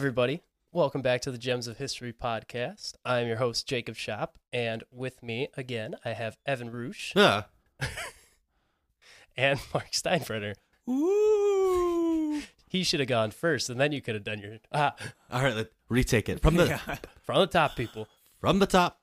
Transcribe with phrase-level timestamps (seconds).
[0.00, 0.42] Everybody.
[0.72, 2.96] Welcome back to the Gems of History podcast.
[3.02, 7.44] I'm your host, Jacob Shop, and with me again, I have Evan Roosh Yeah.
[9.38, 10.56] and Mark Steinbrenner.
[10.84, 12.42] Woo!
[12.68, 14.94] He should have gone first, and then you could have done your ah
[15.32, 16.96] All right, let retake it from the Yeah.
[17.22, 18.06] from the top, people.
[18.38, 19.00] from the top.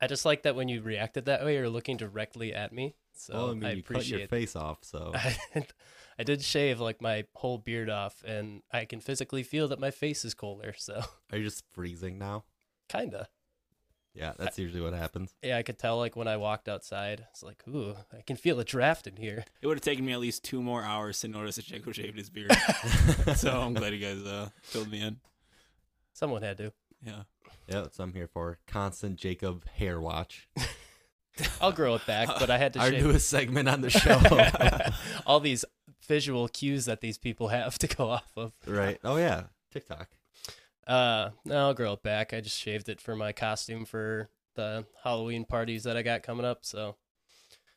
[0.00, 2.94] I just like that when you reacted that way, you're looking directly at me.
[3.16, 5.36] So well, I mean, I you cut your face off, so I,
[6.18, 9.90] I did shave like my whole beard off, and I can physically feel that my
[9.90, 10.74] face is colder.
[10.76, 11.00] So
[11.32, 12.44] are you just freezing now?
[12.88, 13.28] kinda.
[14.14, 15.34] Yeah, that's usually what happens.
[15.42, 17.26] Yeah, I could tell like when I walked outside.
[17.32, 19.44] It's like, ooh, I can feel a draft in here.
[19.60, 22.16] It would have taken me at least two more hours to notice that Jacob shaved
[22.16, 22.52] his beard.
[23.34, 25.16] so I'm glad you guys uh, filled me in.
[26.12, 26.72] Someone had to.
[27.04, 27.22] Yeah.
[27.66, 28.58] Yeah, that's what I'm here for.
[28.68, 30.48] Constant Jacob hair watch.
[31.60, 33.02] I'll grow it back, but I had to Our shave.
[33.02, 34.20] newest segment on the show.
[35.26, 35.64] All these
[36.06, 38.52] visual cues that these people have to go off of.
[38.66, 38.98] right.
[39.04, 40.08] Oh yeah, TikTok.
[40.86, 42.34] Uh, no, I'll grow it back.
[42.34, 46.44] I just shaved it for my costume for the Halloween parties that I got coming
[46.44, 46.96] up, so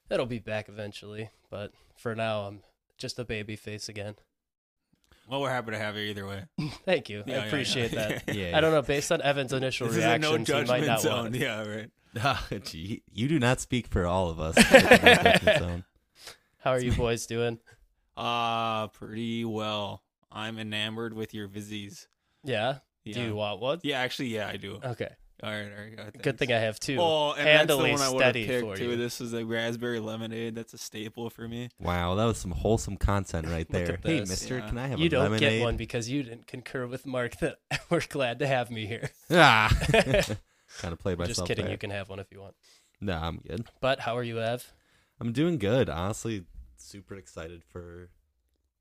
[0.09, 1.29] it'll be back eventually.
[1.49, 2.59] But for now, I'm
[2.97, 4.15] just a baby face again.
[5.29, 6.43] Well, we're happy to have you either way.
[6.85, 7.23] Thank you.
[7.25, 8.19] Yeah, I appreciate yeah.
[8.25, 8.35] that.
[8.35, 8.57] Yeah.
[8.57, 8.81] I don't know.
[8.81, 11.13] Based on Evan's initial This is no he might judgment not zone.
[11.23, 11.35] want.
[11.35, 11.41] it.
[11.41, 11.89] Yeah, right.
[12.23, 12.35] Know.
[12.63, 14.57] Gee, you do not speak for all of us.
[16.59, 17.59] How are you boys doing?
[18.17, 20.01] Uh, pretty well.
[20.31, 22.07] I'm enamored with your Vizzies.
[22.43, 22.77] Yeah.
[23.03, 23.13] Yeah.
[23.13, 23.79] Do you want one?
[23.83, 24.79] Yeah, actually, yeah, I do.
[24.83, 25.09] Okay.
[25.43, 25.99] All right, all right.
[25.99, 26.97] all right, Good thing I have two.
[26.99, 28.89] Oh, and handily that's the one I would have steady picked for too.
[28.89, 28.97] you.
[28.97, 30.55] This is like raspberry lemonade.
[30.55, 31.69] That's a staple for me.
[31.79, 33.93] wow, that was some wholesome content right Look there.
[33.97, 34.19] at Hey.
[34.21, 34.67] Mister, Yeah.
[34.67, 35.03] can I have a lemonade?
[35.03, 35.59] you don't lemonade?
[35.59, 37.59] get one because you didn't concur with Mark that
[37.91, 39.11] we're glad to have me here.
[39.29, 39.69] Ah,
[40.77, 41.35] kind of played myself.
[41.37, 41.65] Just kidding.
[41.65, 41.71] there.
[41.71, 42.55] You can have one if you want.
[43.01, 43.67] No, I'm good.
[43.81, 44.73] But how are you, Ev?
[45.19, 45.89] I'm doing good.
[45.89, 46.43] Honestly,
[46.77, 48.09] super excited for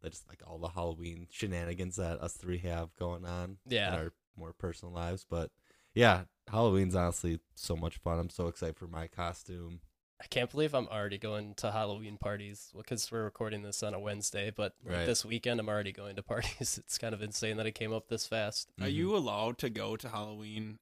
[0.04, 3.88] just like all the Halloween shenanigans that us three have going on Yeah.
[3.94, 5.24] in our more personal lives.
[5.28, 5.50] But
[5.94, 8.18] yeah, Halloween's honestly so much fun.
[8.20, 9.80] I'm so excited for my costume.
[10.22, 13.98] I can't believe I'm already going to Halloween parties because we're recording this on a
[14.00, 14.50] Wednesday.
[14.54, 15.06] But like, Right.
[15.06, 16.78] this weekend, I'm already going to parties.
[16.78, 18.70] It's kind of insane that it came up this fast.
[18.80, 18.92] Are Mhm.
[18.94, 20.78] you allowed to go to Halloween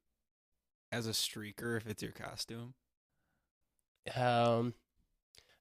[0.95, 2.75] as a streaker if it's your costume?
[4.15, 4.75] Um,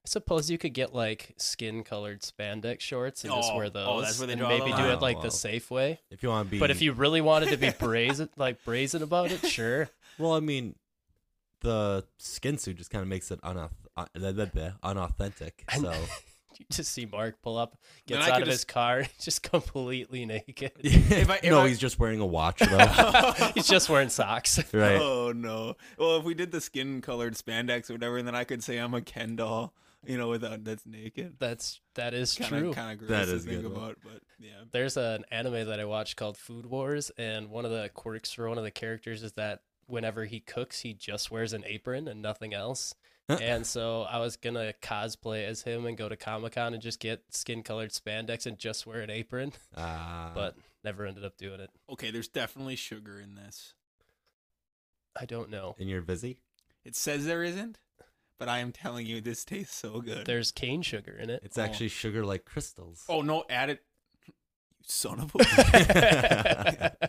[0.05, 3.87] I suppose you could get like skin-colored spandex shorts and just Oh, wear those.
[3.87, 4.91] oh, that's where they and draw the maybe do line.
[4.91, 5.31] it like Oh, the wow.
[5.31, 5.99] safe way.
[6.11, 9.01] If you want to be, But if you really wanted to be brazen, like brazen
[9.01, 9.89] about it, sure.
[10.19, 10.75] well, I mean,
[11.61, 15.63] the skin suit just kind of makes it unath- uh, blah, blah, blah, unauthentic.
[15.69, 15.93] I know.
[15.93, 15.99] So
[16.59, 17.77] You just see Mark pull up,
[18.07, 20.71] gets out could of his just- car, just completely naked.
[20.83, 23.33] If I- if no, I- he's just wearing a watch though.
[23.53, 24.57] He's just wearing socks.
[24.73, 24.99] right.
[25.01, 25.75] Oh no.
[25.97, 28.93] Well, if we did the skin colored spandex or whatever, then I could say I'm
[28.93, 29.73] a Ken doll,
[30.05, 31.35] you know, without uh, that's naked.
[31.39, 32.69] That's that is Kind true.
[32.69, 33.81] of kind of gross That to think good one.
[33.83, 34.51] about, but yeah.
[34.71, 38.49] There's an anime that I watched called Food Wars, and one of the quirks for
[38.49, 42.21] one of the characters is that whenever he cooks, he just wears an apron and
[42.21, 42.95] nothing else.
[43.41, 46.99] and so I was gonna cosplay as him and go to Comic Con and just
[46.99, 51.59] get skin colored spandex and just wear an apron, Uh, but never ended up doing
[51.59, 51.69] it.
[51.89, 53.73] Okay, there's definitely sugar in this.
[55.19, 55.75] I don't know.
[55.79, 56.39] and you're busy.
[56.83, 57.77] It says there isn't,
[58.39, 60.25] but I am telling you, this tastes so good.
[60.25, 61.41] There's cane sugar in it.
[61.45, 61.61] It's Oh.
[61.63, 63.05] actually sugar like crystals.
[63.07, 63.83] oh no, add it.
[64.27, 64.33] You
[64.85, 66.91] son of a.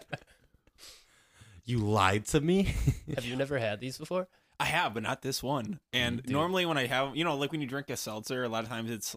[1.66, 2.74] You lied to me.
[3.14, 4.28] Have you never had these before?
[4.60, 5.66] I have, but not this one.
[5.66, 6.30] Mm, and Dude.
[6.30, 8.70] normally when I have, you know, like when you drink a seltzer, a lot of
[8.70, 9.16] times it's.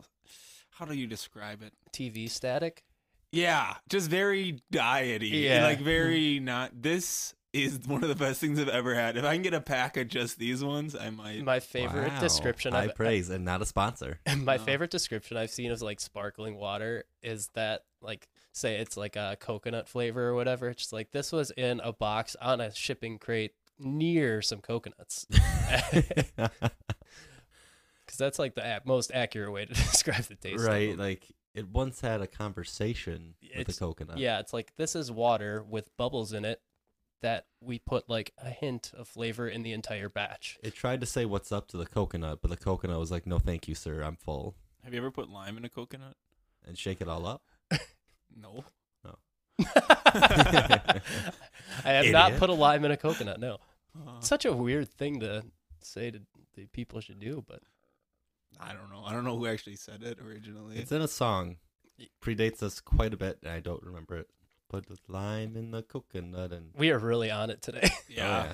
[0.71, 1.73] How do you describe it?
[1.91, 2.83] TV static.
[3.31, 5.29] Yeah, just very diety.
[5.29, 5.63] Yeah.
[5.63, 6.45] Like very mm-hmm.
[6.45, 6.81] not.
[6.81, 9.17] This is one of the best things I've ever had.
[9.17, 11.43] If I can get a pack of just these ones, I might.
[11.43, 12.19] My favorite Wow.
[12.19, 14.19] description High I've praise and not a sponsor.
[14.37, 14.63] my No.
[14.63, 19.37] favorite description I've seen of like sparkling water is that like say it's like a
[19.39, 20.69] coconut flavor or whatever.
[20.69, 25.25] It's just like this was in a box on a shipping crate near some coconuts.
[28.05, 30.63] Because that's like the most accurate way to describe the taste.
[30.65, 30.97] right, them.
[30.99, 34.17] like it once had a conversation with It's- the coconut.
[34.17, 36.61] yeah, it's like this is water with bubbles in it
[37.21, 40.57] that we put like a hint of flavor in the entire batch.
[40.63, 43.39] It tried to say what's up to the coconut, but the coconut was like, "No,
[43.39, 44.01] thank you, sir.
[44.03, 46.15] I'm full." Have you ever put lime in a coconut?
[46.65, 47.41] And shake it all up.
[48.33, 48.63] No.
[49.59, 51.01] I
[51.83, 53.39] have not put a lime in a coconut.
[53.39, 53.57] No.
[54.19, 55.43] Such a weird thing to
[55.81, 56.21] say to
[56.55, 57.61] the people should do, but
[58.59, 59.03] I don't know.
[59.05, 60.77] I don't know who actually said it originally.
[60.77, 61.57] It's in a song.
[62.21, 64.27] Predates us quite a bit, and I don't remember it.
[64.69, 67.89] Put the lime in the coconut and we are really on it today.
[68.09, 68.51] yeah.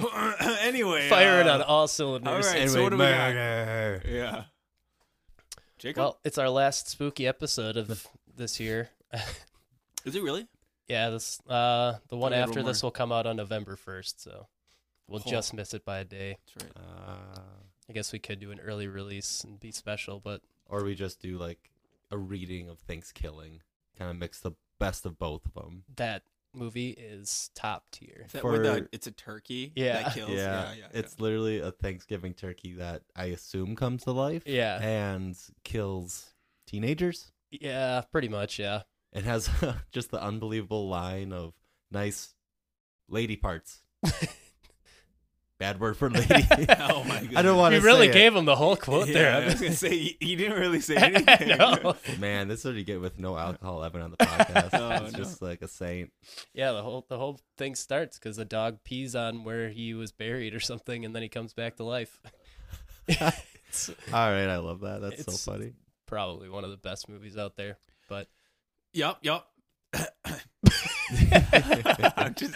[0.00, 2.46] Oh, anyway, Firing uh, on all cylinders.
[2.46, 2.70] all right.
[2.70, 3.34] so Anyway, what do we got?
[3.34, 4.02] murder.
[4.08, 4.44] Yeah.
[5.78, 8.88] Jacob, Well, it's our last spooky episode of this year.
[10.06, 10.46] is it really?
[10.90, 14.48] Yeah, this uh the one after one this will come out on November first, so
[15.08, 15.30] we'll Oh.
[15.30, 16.36] just miss it by a day.
[16.56, 16.84] That's right.
[16.84, 17.40] Uh,
[17.88, 21.20] I guess we could do an early release and be special, but or we just
[21.20, 21.70] do like
[22.10, 23.62] a reading of Thanksgiving,
[23.98, 25.84] kind of mix the best of both of them.
[25.96, 26.22] that
[26.52, 28.22] movie is top tier.
[28.26, 30.02] Is that where the For- it's a turkey Yeah.
[30.02, 30.30] that kills?
[30.32, 30.86] Yeah, yeah, yeah.
[30.92, 34.80] it's literally a Thanksgiving turkey that I assume comes to life Yeah.
[34.82, 36.34] and kills
[36.66, 37.30] teenagers.
[37.52, 38.82] Yeah, pretty much, yeah.
[39.12, 39.50] It has
[39.92, 41.52] just the unbelievable line of
[41.90, 42.34] nice
[43.08, 43.82] lady parts.
[45.58, 46.26] Bad word for lady.
[46.70, 48.14] Oh my I don't want We to really say it.
[48.14, 49.34] gave him the whole quote yeah, there.
[49.42, 51.48] I was gonna say he, he didn't really say anything.
[51.58, 51.96] no.
[52.18, 54.70] Man, this is what you get with no alcohol Evan on the podcast.
[54.72, 55.18] Oh, it's no.
[55.18, 56.12] just like a saint.
[56.54, 60.12] Yeah, the whole the whole thing starts because the dog pees on where he was
[60.12, 62.22] buried or something, and then he comes back to life.
[63.20, 63.20] All
[64.12, 65.02] right, I love that.
[65.02, 65.72] That's It's- so funny.
[66.06, 67.76] probably one of the best movies out there.
[68.08, 68.28] But
[68.92, 69.46] Yup, yup.
[72.16, 72.54] I'm just,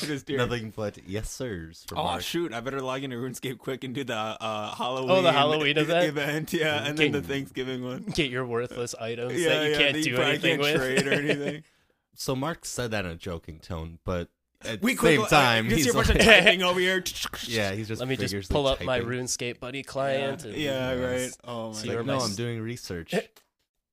[0.00, 0.38] I'm just here.
[0.38, 1.84] Nothing but yes, sirs.
[1.88, 2.22] From Oh Mark.
[2.22, 2.52] shoot!
[2.52, 5.10] I better log into RuneScape quick and do the uh, Halloween.
[5.10, 6.06] Oh, the Halloween event?
[6.08, 8.02] event, yeah, and then the Thanksgiving one.
[8.14, 10.76] get your worthless items Yeah, that you yeah, can't that do probably anything can't with.
[10.76, 11.62] trade or anything.
[12.16, 14.28] So Mark said that in a joking tone, but
[14.64, 16.78] at we the quick, same time, uh, he's see a bunch like, of typing over
[16.78, 17.02] here.
[17.48, 19.10] yeah, he's just Let me just vigorously pull up my typing.
[19.18, 20.44] RuneScape buddy yeah, client.
[20.44, 21.30] and- yeah, right.
[21.42, 22.12] Oh my See Like, where god.
[22.12, 23.14] no, my I'm s- doing research.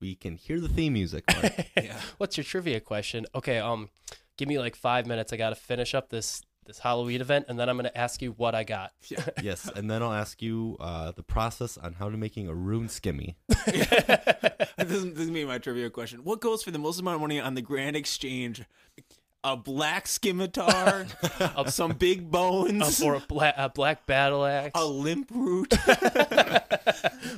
[0.02, 1.24] We can hear the theme music.
[1.82, 2.00] Yeah.
[2.18, 3.26] What's your trivia question?
[3.34, 3.90] Okay, um,
[4.38, 5.32] give me like five minutes.
[5.32, 8.54] I gotta finish up this this Halloween event, and then I'm gonna ask you what
[8.54, 8.92] I got.
[9.08, 9.26] Yeah.
[9.42, 12.88] yes, and then I'll ask you uh, the process on how to making a rune
[12.88, 13.36] skimmy.
[13.66, 16.24] this, is, this is me my trivia question.
[16.24, 18.64] What goes for the most amount of money on the Grand Exchange?
[19.44, 21.08] A black scimitar,
[21.56, 24.72] of some big bones, Uh, or a black, a black battle axe.
[24.76, 25.74] a limpwurt root.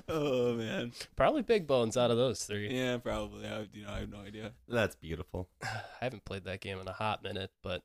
[0.09, 2.75] oh man, Probably big bones out of those three.
[2.75, 3.47] yeah, probably.
[3.47, 4.51] I, you know, I have no idea.
[4.67, 5.47] That's beautiful.
[5.63, 5.69] I
[6.01, 7.83] haven't played that game in a hot minute, but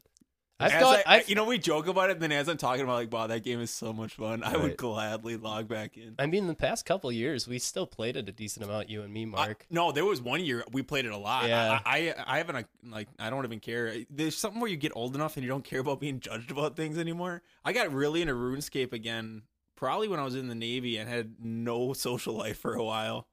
[0.60, 1.02] I've As got.
[1.06, 3.28] I, you know, we joke about it, and then as I'm talking about, like, wow,
[3.28, 4.42] that game is so much fun.
[4.42, 6.16] I would gladly log back in.
[6.18, 8.90] I mean, the past couple years, we still played it a decent amount.
[8.90, 9.66] You and me, I- Mark.
[9.70, 11.48] no, there was one year we played it a lot.
[11.48, 11.78] Yeah.
[11.86, 13.94] I, I, I haven't like I don't even care.
[14.10, 16.74] There's something where you get old enough and you don't care about being judged about
[16.74, 17.42] things anymore.
[17.64, 19.42] I got really into RuneScape again,
[19.76, 23.28] probably when I was in the Navy and had no social life for a while,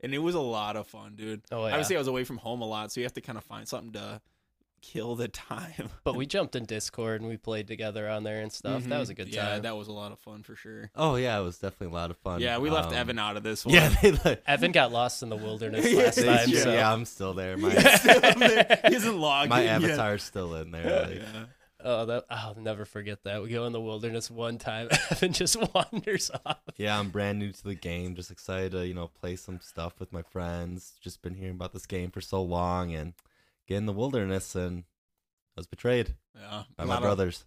[0.00, 1.42] and it was a lot of fun, dude.
[1.50, 1.72] oh yeah.
[1.72, 3.66] Obviously, I was away from home a lot, so you have to kind of find
[3.66, 4.20] something to
[4.92, 5.90] kill the time.
[6.04, 8.84] but we jumped in Discord and we played together on there and stuff.
[8.84, 9.16] That was a Mhm.
[9.18, 9.62] good Yeah, time.
[9.62, 10.90] that was a lot of fun for sure.
[10.96, 12.40] Oh yeah, it was definitely a lot of fun.
[12.40, 13.74] Yeah, we left Um, Evan out of this one.
[13.74, 14.42] Yeah, they like.
[14.46, 16.48] Evan got lost in the wilderness Yeah, last they time.
[16.48, 16.72] yeah, So.
[16.72, 17.56] yeah, I'm still there.
[17.56, 18.80] My He's still there.
[18.86, 19.82] He hasn't logged my in yet.
[19.90, 21.02] avatar's still in there.
[21.06, 21.44] like- Yeah.
[21.84, 23.40] Oh, that I'll never forget that.
[23.40, 24.88] We go in the wilderness one time.
[25.12, 26.58] Evan just wanders off.
[26.76, 28.16] Yeah, I'm brand new to the game.
[28.16, 30.94] Just excited to, you know, play some stuff with my friends.
[31.00, 33.12] Just been hearing about this game for so long and
[33.68, 34.84] get in the wilderness and
[35.56, 37.44] I was betrayed Yeah, by my lot of- brothers.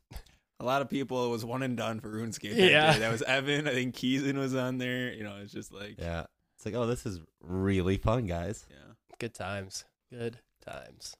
[0.60, 2.56] a lot of people it was one and done for RuneScape.
[2.56, 2.94] That Yeah.
[2.94, 3.00] day.
[3.00, 3.68] that was Evan.
[3.68, 5.12] I think Keeson was on there.
[5.14, 6.06] You know, it's just like yeah.
[6.06, 6.26] Yeah.
[6.58, 8.68] It's like, oh, this is really fun, guys.
[8.70, 9.84] Yeah, good times.
[10.12, 11.16] Good times.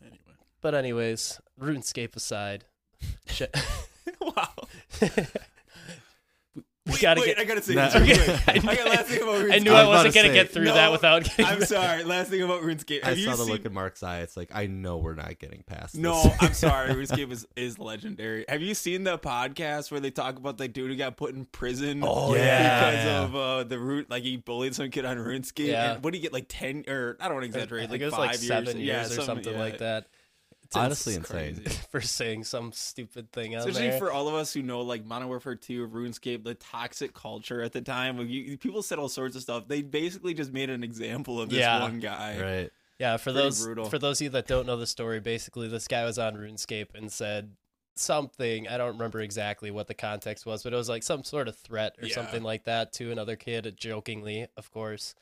[0.00, 0.16] Anyway,
[0.62, 2.64] But anyways, RuneScape aside,
[4.22, 4.48] wow.
[6.86, 7.38] we Wait, gotta wait, get.
[7.38, 7.90] I gotta say Nah.
[7.90, 8.48] this real quick.
[8.66, 9.52] I I got last thing about RuneScape.
[9.52, 11.44] I knew I I, was about wasn't gonna say- get through No, that without getting.
[11.44, 12.04] I'm sorry.
[12.04, 13.04] Last thing about RuneScape.
[13.04, 13.52] I Have you saw the seen?
[13.52, 14.20] look in Mark's eye.
[14.20, 16.32] It's like, I know we're not getting past No, this.
[16.40, 16.88] I'm sorry.
[16.94, 18.46] RuneScape is, is legendary.
[18.48, 21.44] Have you seen the podcast where they talk about the dude who got put in
[21.44, 22.00] prison?
[22.02, 22.90] Oh, yeah.
[22.90, 23.22] because Yeah.
[23.24, 25.66] of uh, the root, like he bullied some kid on RuneScape.
[25.66, 25.92] Yeah.
[25.96, 26.32] And what did he get?
[26.32, 27.82] Like ten or I don't want to I exaggerate.
[27.82, 29.60] think Like it was five like years, seven yeah, years or something yeah.
[29.60, 30.06] like that.
[30.70, 31.56] It's Honestly insane.
[31.90, 33.98] for saying some stupid thing on Especially there.
[33.98, 37.72] for all of us who know like Modern Warfare 2, RuneScape, the toxic culture at
[37.72, 38.20] the time.
[38.20, 39.66] You, people said all sorts of stuff.
[39.66, 41.80] They basically just made an example of this Yeah.
[41.80, 42.40] one guy.
[42.40, 42.70] Right.
[43.00, 43.86] yeah, for pretty those brutal.
[43.86, 46.94] for those of you that don't know the story, basically this guy was on RuneScape
[46.94, 47.56] and said
[47.96, 48.68] something.
[48.68, 51.56] I don't remember exactly what the context was, but it was like some sort of
[51.56, 52.14] threat or Yeah.
[52.14, 55.16] something like that to another kid, jokingly, of course.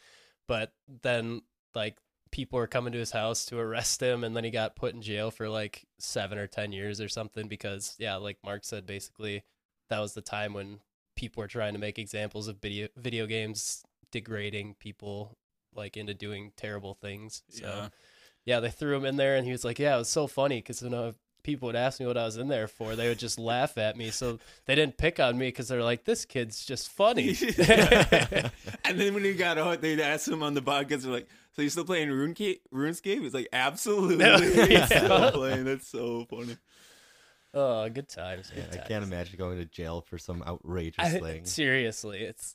[0.46, 1.40] But then
[1.74, 1.96] like
[2.30, 5.02] people were coming to his house to arrest him and then he got put in
[5.02, 9.44] jail for like 7 or 10 years or something because yeah, like Mark said basically
[9.88, 10.80] that was the time when
[11.16, 13.82] people were trying to make examples of video video games
[14.12, 15.36] degrading people
[15.74, 17.42] like into doing terrible things.
[17.48, 17.88] So Yeah.
[18.44, 20.58] yeah, they threw him in there, and he was like, "Yeah, it was so funny
[20.58, 23.18] because you know people would ask me what I was in there for, they would
[23.18, 24.10] just laugh at me.
[24.10, 27.36] So they didn't pick on me because they're like, this kid's just funny."
[28.84, 31.62] and then when he got out, they'd ask him on the podcast, they're like, So
[31.62, 32.60] you're still playing RuneScape?
[32.72, 33.20] RuneScape?
[33.22, 34.24] He's like, Absolutely.
[34.72, 34.86] Yeah.
[34.86, 35.64] still playing.
[35.64, 36.56] That's so funny.
[37.54, 38.52] oh, good times.
[38.54, 41.44] Yeah, Good I can't imagine going to jail for some outrageous I- thing.
[41.46, 42.54] seriously, it's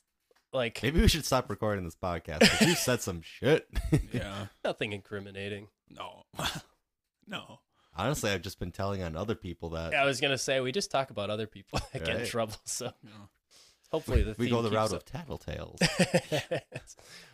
[0.52, 2.40] like Maybe we should stop recording this podcast.
[2.48, 3.66] 'cause you said some shit.
[4.12, 4.46] Yeah.
[4.64, 5.68] nothing incriminating.
[5.90, 6.22] No.
[7.26, 7.60] no.
[7.96, 10.72] Honestly, I've just been telling on other people that Yeah, I was gonna say we
[10.72, 13.10] just talk about other people that get in trouble, so Yeah.
[13.94, 15.02] Hopefully the we theme go the keeps route up.
[15.02, 15.04] of
[15.40, 15.78] tattletales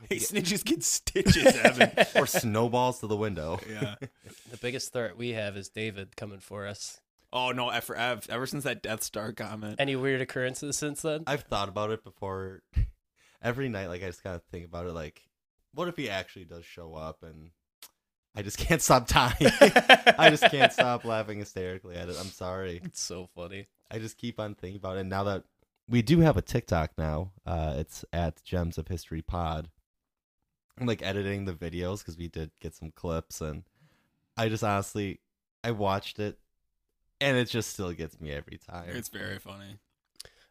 [0.08, 1.90] Hey, snitches get stitches, Evan.
[2.16, 3.58] or snowballs to the window.
[3.68, 3.94] yeah.
[4.50, 7.00] the biggest threat we have is David coming for us.
[7.32, 9.76] Oh no, ever, ever, ever since that Death Star comment.
[9.78, 11.22] Any weird occurrences since then?
[11.26, 12.62] I've thought about it before.
[13.42, 14.92] Every night, like I just kind of think about it.
[14.92, 15.22] Like,
[15.72, 17.50] what if he actually does show up and
[18.34, 19.36] I just can't stop dying?
[20.18, 22.16] I just can't stop laughing hysterically at it.
[22.18, 22.80] I'm sorry.
[22.84, 23.66] It's so funny.
[23.90, 25.00] I just keep on thinking about it.
[25.00, 25.44] And now that
[25.90, 29.68] we do have a TikTok now, uh, it's at Gems of History Pod.
[30.78, 33.64] I'm like editing the videos because we did get some clips, and
[34.36, 35.20] I just honestly,
[35.62, 36.38] I watched it,
[37.20, 38.88] and it just still gets me every time.
[38.88, 39.78] It's very funny.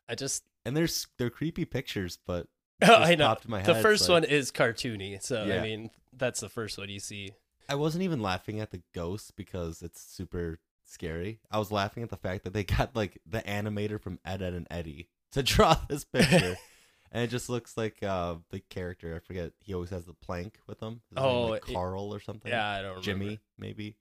[0.08, 2.48] I just and there's they're creepy pictures, but
[2.82, 5.90] I know popped in my the first it's like- one is cartoony, so I mean
[6.16, 7.32] that's the first one you see.
[7.68, 11.40] I wasn't even laughing at the ghost because it's super scary.
[11.52, 14.54] I was laughing at the fact that they got like the animator from Ed, Edd
[14.54, 16.58] n Eddy to draw this picture.
[17.12, 20.60] and it just looks like uh the character, I forget, he always has the plank
[20.68, 21.02] with him.
[21.10, 22.52] His name, Oh, like it- Carl or something.
[22.52, 23.02] Yeah, I don't remember.
[23.04, 23.96] Jimmy, maybe.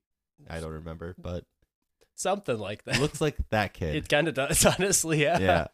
[0.49, 1.45] I don't remember, but
[2.15, 3.01] something like that.
[3.01, 3.95] looks like that kid.
[3.97, 5.23] it kind of does, honestly.
[5.23, 5.67] Yeah, yeah.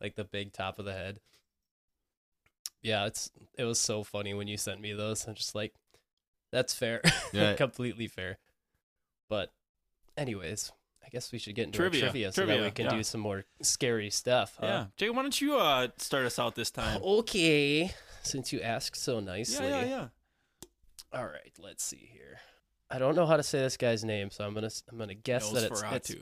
[0.00, 1.20] like the big top of the head.
[2.82, 5.26] Yeah, it's it was so funny when you sent me those.
[5.26, 5.74] I'm just like,
[6.52, 7.00] that's fair,
[7.32, 7.54] Yeah.
[7.54, 8.38] completely fair.
[9.28, 9.52] But,
[10.16, 10.70] anyways,
[11.06, 12.00] I guess we should get into Trivia.
[12.00, 12.96] trivia so that we can yeah.
[12.96, 14.56] do some more scary stuff.
[14.60, 14.66] huh?
[14.66, 17.00] Yeah, Jay, why don't you uh start us out this time?
[17.02, 19.68] Okay, since you asked so nicely.
[19.68, 20.06] yeah, yeah, yeah.
[21.12, 22.40] All right, let's see here.
[22.90, 25.50] I don't know how to say this guy's name, so I'm gonna I'm gonna guess
[25.50, 26.14] that it's it's,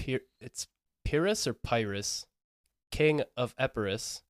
[0.00, 0.20] Nosferatu.
[0.40, 0.66] It's
[1.04, 2.26] Pyrrhus or Pyrrhus,
[2.90, 4.22] king of Epirus,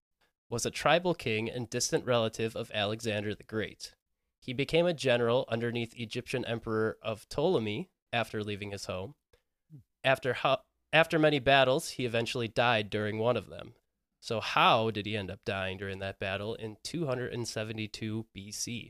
[0.50, 3.94] was a tribal king and distant relative of Alexander the Great.
[4.40, 9.14] He became a general underneath Egyptian emperor of Ptolemy after leaving his home.
[10.08, 13.74] After ho- after many battles, he eventually died during one of them.
[14.22, 18.88] So how did he end up dying during that battle in 272 BC?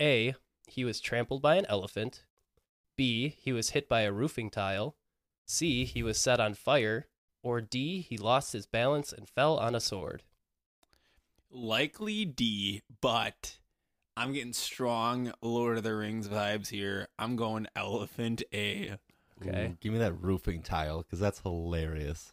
[0.00, 0.34] A.
[0.66, 2.24] He was trampled by an elephant.
[2.96, 3.28] B.
[3.28, 4.96] He was hit by a roofing tile.
[5.46, 5.84] C.
[5.84, 7.06] He was set on fire.
[7.44, 8.00] Or D.
[8.00, 10.24] He lost his balance and fell on a sword.
[11.48, 13.58] Likely D, but
[14.16, 17.06] I'm getting strong Lord of the Rings vibes here.
[17.20, 18.98] I'm going Elephant A.
[19.46, 19.66] Okay.
[19.72, 22.32] Ooh, give me that roofing tile because that's hilarious.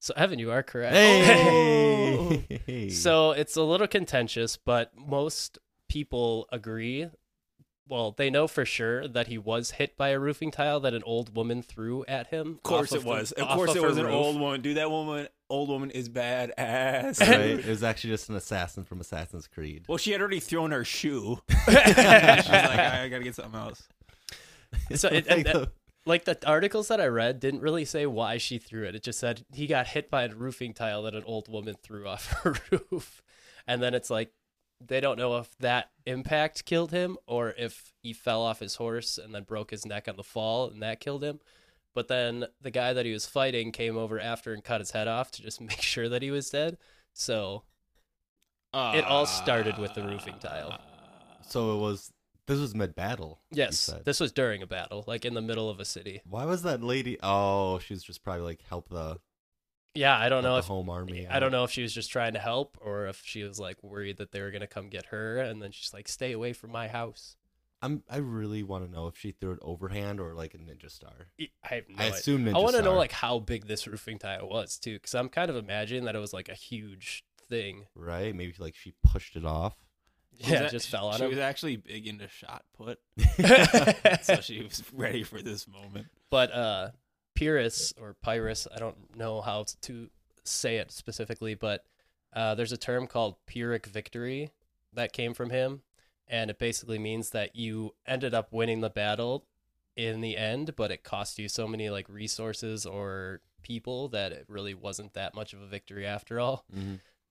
[0.00, 0.94] So, Evan, you are correct.
[0.94, 2.88] Hey!
[2.90, 5.58] so, it's a little contentious, but most
[5.88, 7.08] people agree.
[7.88, 11.02] Well, they know for sure that he was hit by a roofing tile that an
[11.04, 12.52] old woman threw at him.
[12.56, 13.32] Of course off it the- was.
[13.32, 14.14] Of off course it her was an roof.
[14.14, 14.60] old woman.
[14.62, 17.20] Dude, that woman, old woman is badass.
[17.20, 17.30] right?
[17.60, 19.84] It was actually just an assassin from Assassin's Creed.
[19.88, 21.40] Well, she had already thrown her shoe.
[21.50, 23.82] She's like, I, I gotta get something else.
[24.94, 25.70] So it- Like and- the-
[26.06, 28.94] like the articles that I read didn't really say why she threw it.
[28.94, 32.06] It just said he got hit by a roofing tile that an old woman threw
[32.08, 33.22] off her roof.
[33.66, 34.32] And then it's like
[34.86, 39.16] they don't know if that impact killed him or if he fell off his horse
[39.18, 41.40] and then broke his neck on the fall and that killed him.
[41.94, 45.08] But then the guy that he was fighting came over after and cut his head
[45.08, 46.76] off to just make sure that he was dead.
[47.12, 47.62] So
[48.74, 50.80] It all started with the roofing tile.
[51.46, 52.12] so it was.
[52.46, 53.40] This was mid battle.
[53.50, 56.20] yes, this was during a battle, like in the middle of a city.
[56.28, 57.16] Why was that lady?
[57.22, 59.18] Oh, she was just probably like help the,
[59.94, 61.26] Yeah, I don't know the if home army.
[61.26, 63.82] I don't know if she was just trying to help or if she was like
[63.82, 66.70] worried that they were gonna come get her, and then she's like, "Stay away from
[66.70, 67.36] my house."
[67.80, 68.02] I'm.
[68.10, 71.28] I really want to know if she threw it overhand or like a ninja star.
[71.40, 72.14] I have no I idea.
[72.14, 75.14] assume ninja I want to know like how big this roofing tile was too, because
[75.14, 77.86] I'm kind of imagining that it was like a huge thing.
[77.94, 78.34] right.
[78.34, 79.76] Maybe like she pushed it off.
[80.40, 82.98] She Yeah, was just fell on She was actually big into shot put,
[84.22, 86.06] so she was ready for this moment.
[86.30, 86.90] but uh,
[87.34, 90.10] Pyrrhus or Pyrrhus, I don't know how to
[90.44, 91.84] say it specifically, but
[92.32, 94.50] uh, there's a term called Pyrrhic victory
[94.92, 95.82] that came from him,
[96.28, 99.46] and it basically means that you ended up winning the battle
[99.96, 104.44] in the end, but it cost you so many like resources or people that it
[104.48, 106.64] really wasn't that much of a victory after all.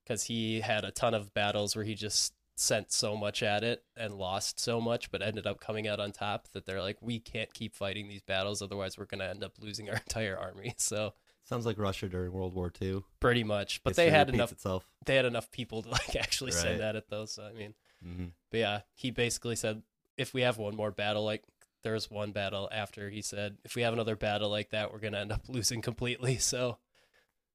[0.02, 3.84] Because he had a ton of battles where he just sent so much at it
[3.96, 6.48] and lost so much, but ended up coming out on top.
[6.52, 9.88] That they're like, we can't keep fighting these battles, otherwise we're gonna end up losing
[9.90, 10.74] our entire army.
[10.78, 11.14] So
[11.46, 13.02] Sounds like Russia during World War II.
[13.20, 14.50] pretty much, but History they had enough.
[14.52, 14.88] Itself.
[15.04, 16.86] They had enough people to like actually send Right.
[16.88, 17.26] at it though.
[17.26, 19.82] So I mean, hmm but yeah, he basically said
[20.16, 21.42] if we have one more battle, like
[21.82, 25.00] there was one battle after he said if we have another battle like that, we're
[25.00, 26.38] gonna end up losing completely.
[26.38, 26.78] So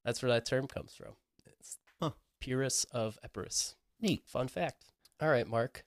[0.06, 1.14] that's where that term comes from.
[1.48, 2.12] It's Huh.
[2.40, 3.76] Pyrrhus of Epirus.
[4.02, 4.24] Neat.
[4.28, 4.86] Fun fact.
[5.22, 5.84] All right, Mark.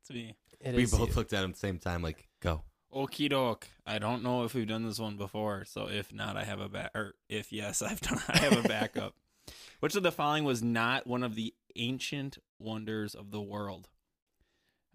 [0.00, 0.34] It's me.
[0.60, 1.14] It We is both you.
[1.14, 2.62] looked at him at the same time, like, go.
[2.92, 3.68] Okie doke.
[3.86, 6.68] I don't know if we've done this one before, so if not, I have a
[6.68, 6.90] back.
[6.94, 8.20] Or if yes, I've done.
[8.28, 9.14] I have a backup.
[9.80, 13.88] Which of the following was not one of the ancient wonders of the world?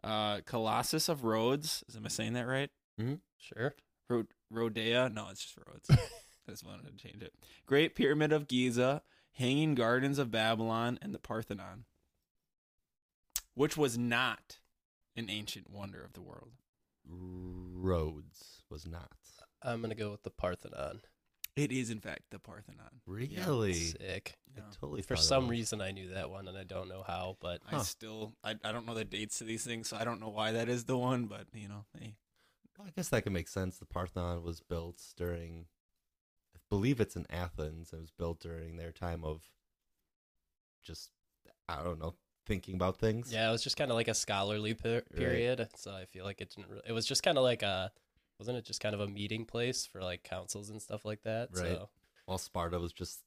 [0.03, 1.83] Uh, Colossus of Rhodes.
[1.95, 2.69] Am I saying that right?
[3.37, 3.75] Sure.
[4.09, 5.11] Ro- Rodea?
[5.13, 5.89] No, it's just Rhodes.
[6.47, 7.33] I just wanted to change it.
[7.65, 9.01] Great Pyramid of Giza,
[9.33, 11.85] Hanging Gardens of Babylon, and the Parthenon.
[13.57, 14.59] Which was not
[15.15, 16.51] an ancient wonder of the world.
[17.09, 19.11] Rhodes was not.
[19.63, 21.01] I'm gonna go with the Parthenon.
[21.55, 23.01] It is, in fact, the Parthenon.
[23.07, 23.73] Really?
[23.73, 24.37] Sick.
[24.55, 24.65] I Yeah.
[24.79, 25.51] totally For some was.
[25.51, 27.35] reason, I knew that one, and I don't know how.
[27.39, 30.19] But I still, I, I don't know the dates to these things, so I don't
[30.19, 32.15] know why that is the one, but, you know, hey.
[32.77, 33.79] Well, I guess that could make sense.
[33.79, 35.65] The Parthenon was built during,
[36.55, 37.91] I believe it's in Athens.
[37.91, 39.41] It was built during their time of
[40.83, 41.09] just,
[41.67, 42.13] I don't know,
[42.47, 43.31] thinking about things.
[43.31, 45.67] yeah, it was just kind of like a scholarly per- period.
[45.75, 46.69] So I feel like it didn't.
[46.69, 47.91] Really, it was just kind of like a,
[48.39, 51.49] wasn't it just kind of a meeting place for like councils and stuff like that?
[51.53, 51.63] Right.
[51.73, 51.89] So
[52.25, 53.19] While Sparta was just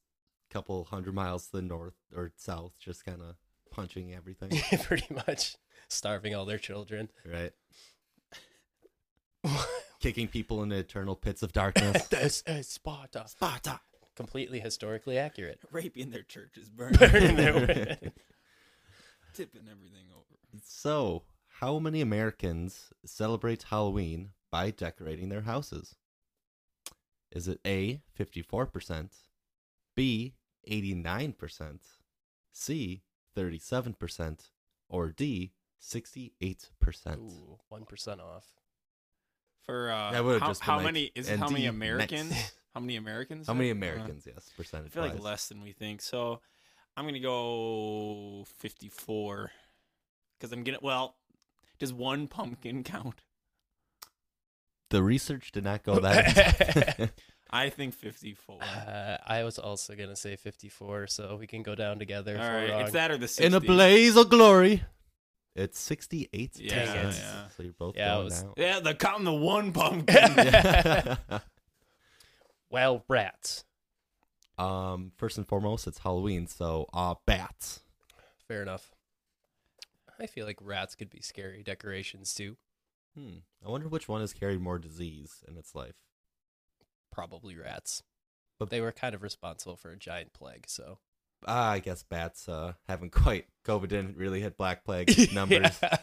[0.50, 3.36] a couple hundred miles to the north or south, just kind of
[3.70, 4.50] punching everything.
[4.82, 5.56] pretty much
[5.88, 7.08] starving all their children.
[7.24, 7.52] right?
[10.00, 12.06] Kicking people into eternal pits of darkness.
[12.08, 13.24] this is Sparta.
[13.28, 13.80] Sparta.
[14.16, 15.60] Completely historically accurate.
[15.70, 18.12] Raping their churches, burning, Burning their way.
[19.34, 20.38] Tipping everything over.
[20.64, 21.22] So,
[21.58, 25.94] how many Americans celebrate Halloween by decorating their houses?
[27.30, 29.10] Is it A, 54%,
[29.94, 30.34] B,
[30.68, 31.78] 89%,
[32.52, 33.02] C,
[33.36, 34.38] 37%,
[34.88, 36.30] or D, 68%?
[37.18, 38.46] Ooh, one percent off.
[39.64, 41.66] For, uh, That would've how, just been how like, many, is it and how many
[41.66, 42.30] Americans?
[42.30, 42.54] next.
[42.72, 43.48] How many Americans?
[43.48, 44.56] How many Uh, Americans, yes, percentage?
[44.56, 46.00] I percentage feel like less than we think.
[46.00, 46.40] So
[46.96, 49.50] I'm gonna go 54
[50.38, 50.78] because I'm gonna.
[50.82, 51.14] Well,
[51.78, 53.22] does one pumpkin count?
[54.90, 57.10] The research did not go that
[57.50, 58.58] I think 54.
[58.62, 62.36] Uh, I was also gonna say fifty-four, so we can go down together.
[62.36, 62.80] All if we're right, wrong.
[62.82, 63.44] it's that or the 60.
[63.44, 64.82] In a blaze of glory.
[65.56, 67.48] It's 68 Yeah, yeah.
[67.56, 68.54] So you're both Yeah, going was- out.
[68.56, 71.16] Yeah, they're counting the one pumpkin.
[72.70, 73.64] Well, rats.
[74.60, 77.80] Um, first and foremost, it's Halloween, so uh, bats.
[78.48, 78.90] Fair enough.
[80.20, 82.56] I feel like rats could be scary decorations too.
[83.16, 83.38] Hmm.
[83.66, 85.94] I wonder which one has carried more disease in its life.
[87.12, 88.02] Probably rats.
[88.58, 90.98] But- But they were kind of responsible for a giant plague, so
[91.46, 93.46] Ah, I guess bats uh, haven't quite.
[93.66, 95.78] COVID didn't really hit Black Plague numbers.
[95.82, 95.96] Yeah.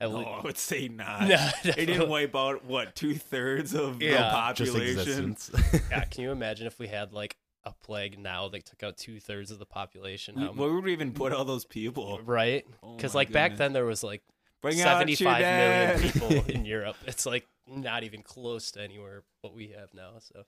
[0.00, 1.28] At no, lea- I would say not.
[1.28, 4.52] No, They didn't wipe out what two thirds of the Yeah.
[4.54, 4.98] Just population.
[5.32, 5.50] existence.
[5.90, 9.20] Yeah, can you imagine if we had like a plague now that took out two
[9.20, 10.34] thirds of the population?
[10.36, 12.20] We- How Where would we even put all those people?
[12.24, 12.66] right?
[12.82, 13.58] Oh Because my like back goodness.
[13.58, 14.22] then there was like
[14.60, 16.00] Bring out your 75 million dad.
[16.12, 16.96] people in Europe.
[17.06, 20.12] It's like not even close to anywhere what we have now.
[20.20, 20.44] So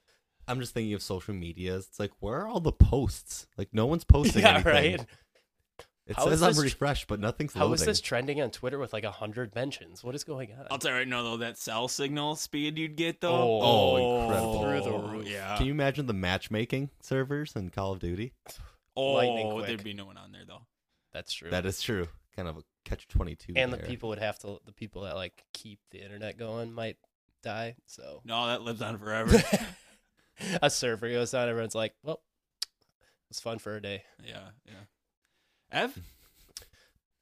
[0.46, 1.77] I'm just thinking of social media.
[1.77, 3.46] It's like, where are all the posts?
[3.57, 4.72] Like, no one's posting yeah, anything.
[4.72, 5.07] right.
[6.07, 7.75] It How says is I'm this tr- refreshed, but nothing's How loading.
[7.75, 10.05] is this trending on Twitter with like a hundred mentions?
[10.05, 10.67] What is going on?
[10.71, 13.33] I'll tell you right now though, that cell signal speed you'd get though.
[13.33, 14.62] Oh, Oh, oh incredible.
[14.62, 15.29] Through the roof.
[15.29, 15.57] Yeah.
[15.57, 18.33] Can you imagine the matchmaking servers in Call of Duty?
[18.97, 19.67] Oh, lightning oh, quick.
[19.67, 20.67] there'd be no one on there though.
[21.12, 21.51] That's true.
[21.51, 22.07] That is true.
[22.37, 23.55] Kind of a catch 22.
[23.57, 26.97] and the people would have to the people that like keep the internet going might
[27.43, 27.75] die.
[27.87, 29.43] So No, that lives on forever.
[30.62, 32.21] a server goes down, everyone's like, "Well,
[33.31, 34.73] it's fun for a day." yeah, yeah.
[35.75, 35.99] Ev,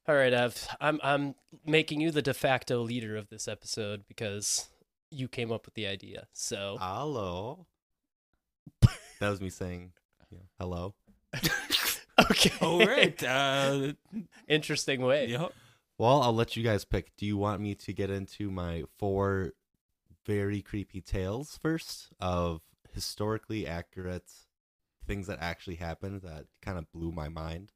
[0.07, 1.35] All right, Ev, I'm I'm
[1.65, 4.69] making you the de facto leader of this episode because
[5.11, 6.27] you came up with the idea.
[6.35, 7.67] So Hello.
[8.83, 9.93] that was me saying,
[10.31, 10.95] you know, hello.
[12.31, 13.23] okay, all right.
[13.25, 13.95] Uh,
[14.49, 15.29] interesting way.
[15.29, 15.53] yep.
[15.97, 17.17] Well, I'll let you guys pick.
[17.17, 19.53] Do you want me to get into my four
[20.27, 22.61] very creepy tales first of
[22.93, 24.31] historically accurate
[25.07, 27.73] things that actually happened that kind of blew my mind?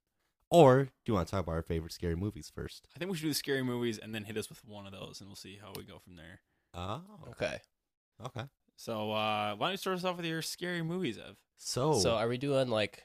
[0.51, 2.87] Or do you want to talk about our favorite scary movies first?
[2.95, 4.93] I think we should do the scary movies and then hit us with one of
[4.93, 6.41] those, and we'll see how we go from there.
[6.75, 7.59] Oh, Okay.
[8.25, 8.45] okay.
[8.77, 11.37] So, uh, why don't you start us off with your scary movies, Ev?
[11.59, 13.05] So, So are we doing like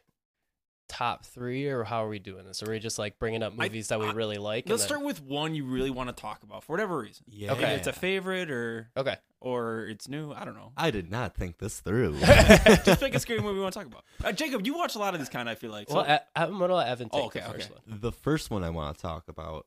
[0.91, 2.61] top three, or how are we doing this?
[2.61, 4.67] Are we just like bringing up I- movies that we I- really like?
[4.67, 7.25] Let's then- start with one you really want to talk about for whatever reason.
[7.29, 7.53] yeah.
[7.53, 7.75] Okay.
[7.75, 9.15] It's a favorite or Okay.
[9.39, 10.31] or it's new.
[10.33, 10.73] I don't know.
[10.75, 12.19] I did not think this through.
[12.19, 14.03] Just pick a scary movie we want to talk about.
[14.23, 15.49] Uh, Jacob, you watch a lot of this kind.
[15.49, 15.89] I feel like.
[15.89, 17.79] So, Well, I, I'm gonna let Evan take Oh, okay, the first okay.
[17.87, 17.99] one.
[18.01, 19.65] the first one I want to talk about,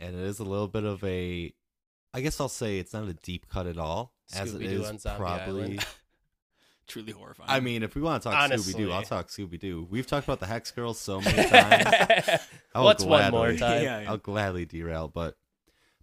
[0.00, 1.52] and it is a little bit of a,
[2.12, 4.88] I guess I'll say it's not a deep cut at all, as it Scooby-Doo is
[4.88, 5.78] on Zombie probably.
[6.84, 6.88] Island.
[7.06, 7.50] truly horrifying.
[7.50, 8.84] I mean, if we want to talk Scooby Honestly.
[8.84, 9.86] Doo, I'll talk Scooby Doo.
[9.90, 12.40] We've talked about the Hex Girls so many times.
[12.74, 13.82] I'll What's one more gladly- time?
[13.82, 14.10] Yeah, yeah.
[14.10, 15.36] I'll gladly derail, but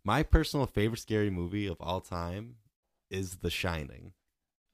[0.03, 2.55] my personal favorite scary movie of all time
[3.09, 4.13] is The Shining.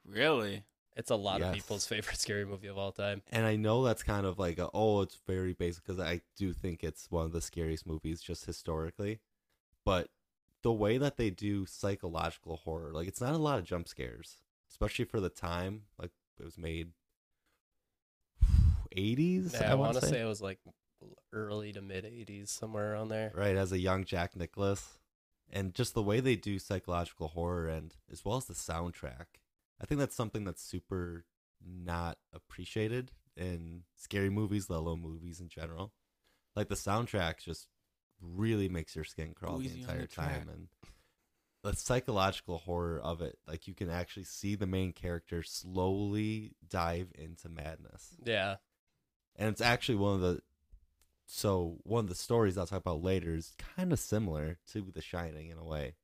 [0.05, 0.63] Really?
[0.95, 1.49] It's a lot Yes.
[1.49, 3.21] of people's favorite scary movie of all time.
[3.31, 6.53] And I know that's kind of like a, oh, it's very basic because I do
[6.53, 9.19] think it's one of the scariest movies just historically.
[9.85, 10.09] But
[10.63, 14.37] the way that they do psychological horror, like it's not a lot of jump scares,
[14.79, 15.83] especially for the time.
[15.99, 16.89] Like it was made
[18.95, 19.53] 80s.
[19.53, 20.59] Yeah, I, I want want to say it was like
[21.33, 23.31] early to mid 80s, somewhere around there.
[23.35, 24.99] right as a young Jack Nicholson,
[25.51, 29.25] and just the way they do psychological horror and as well as the soundtrack.
[29.81, 31.25] I think that's something that's super
[31.63, 35.93] not appreciated in scary movies, let alone movies in general.
[36.55, 37.67] Like the soundtrack just
[38.19, 40.67] really makes your skin crawl Easy the entire the time, and
[41.71, 47.11] the psychological horror of it, like you can actually see the main character slowly dive
[47.15, 48.55] into madness Yeah.
[49.35, 50.41] and it's actually one of the
[51.25, 55.01] so one of the stories I'll talk about later is kind of similar to The
[55.01, 55.95] Shining in a way.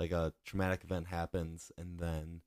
[0.00, 2.40] Like a traumatic event happens and then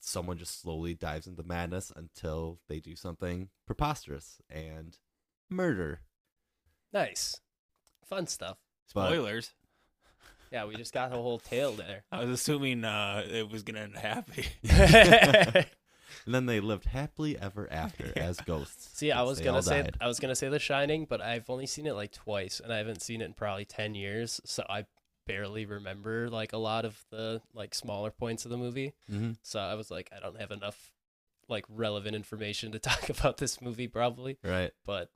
[0.00, 4.98] someone just slowly dives into madness until they do something preposterous and
[5.48, 6.00] murder.
[6.92, 7.40] Nice.
[8.04, 8.58] Fun stuff.
[8.94, 9.52] But Spoilers.
[10.52, 12.04] Yeah, we just got a whole tale there.
[12.12, 14.46] I was assuming uh, it was gonna end happy.
[14.68, 15.66] and
[16.26, 18.90] then they lived happily ever after as ghosts.
[18.92, 19.96] See, I was gonna say died.
[20.00, 22.76] I was gonna say The Shining, but I've only seen it like twice, and I
[22.78, 24.84] haven't seen it in probably ten years, so I
[25.26, 28.94] barely remember like a lot of the like smaller points of the movie.
[29.10, 29.38] Mhm.
[29.42, 30.92] So I was like, I don't have enough
[31.48, 34.72] like relevant information to talk about this movie probably, right.
[34.84, 35.10] but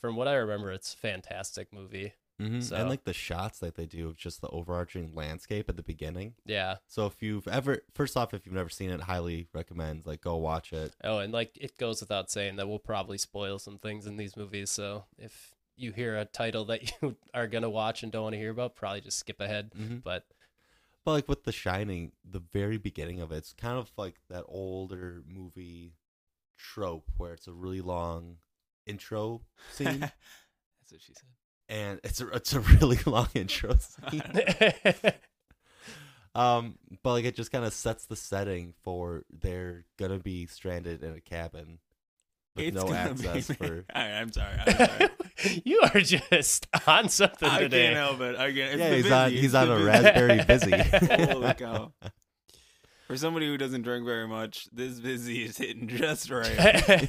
[0.00, 2.12] from what I remember, it's a fantastic movie.
[2.38, 5.76] Hmm So- And like the shots that they do of just the overarching landscape at
[5.76, 6.34] the beginning.
[6.44, 6.76] Yeah.
[6.86, 10.36] So if you've ever, first off, if you've never seen it, highly recommend like go
[10.36, 10.94] watch it.
[11.02, 14.36] Oh, and like it goes without saying that we'll probably spoil some things in these
[14.36, 14.70] movies.
[14.70, 18.38] So if you hear a title that you are gonna watch and don't want to
[18.38, 19.72] hear about, probably just skip ahead.
[19.78, 19.96] Mm-hmm.
[20.04, 20.24] But
[21.04, 24.44] But like with The Shining, the very beginning of it, it's kind of like that
[24.48, 25.94] older movie
[26.58, 28.38] trope where it's a really long
[28.86, 31.28] intro scene, That's what she said.
[31.68, 34.22] And it's a it's a really long intro scene.
[36.34, 41.02] Um, but like it just kind of sets the setting for they're gonna be stranded
[41.02, 41.78] in a cabin
[42.54, 43.86] with no access be- for.
[43.94, 44.58] I, I'm sorry.
[44.66, 45.62] I'm sorry.
[45.64, 47.84] you are just on something I today.
[47.84, 48.36] can't help it.
[48.36, 48.78] I can't.
[48.78, 49.86] It's yeah, he's on he's It's on a Vizzy.
[49.86, 51.32] raspberry Vizzy.
[51.32, 51.92] Holy cow.
[53.06, 57.08] For somebody who doesn't drink very much, this Vizzy is hitting just right.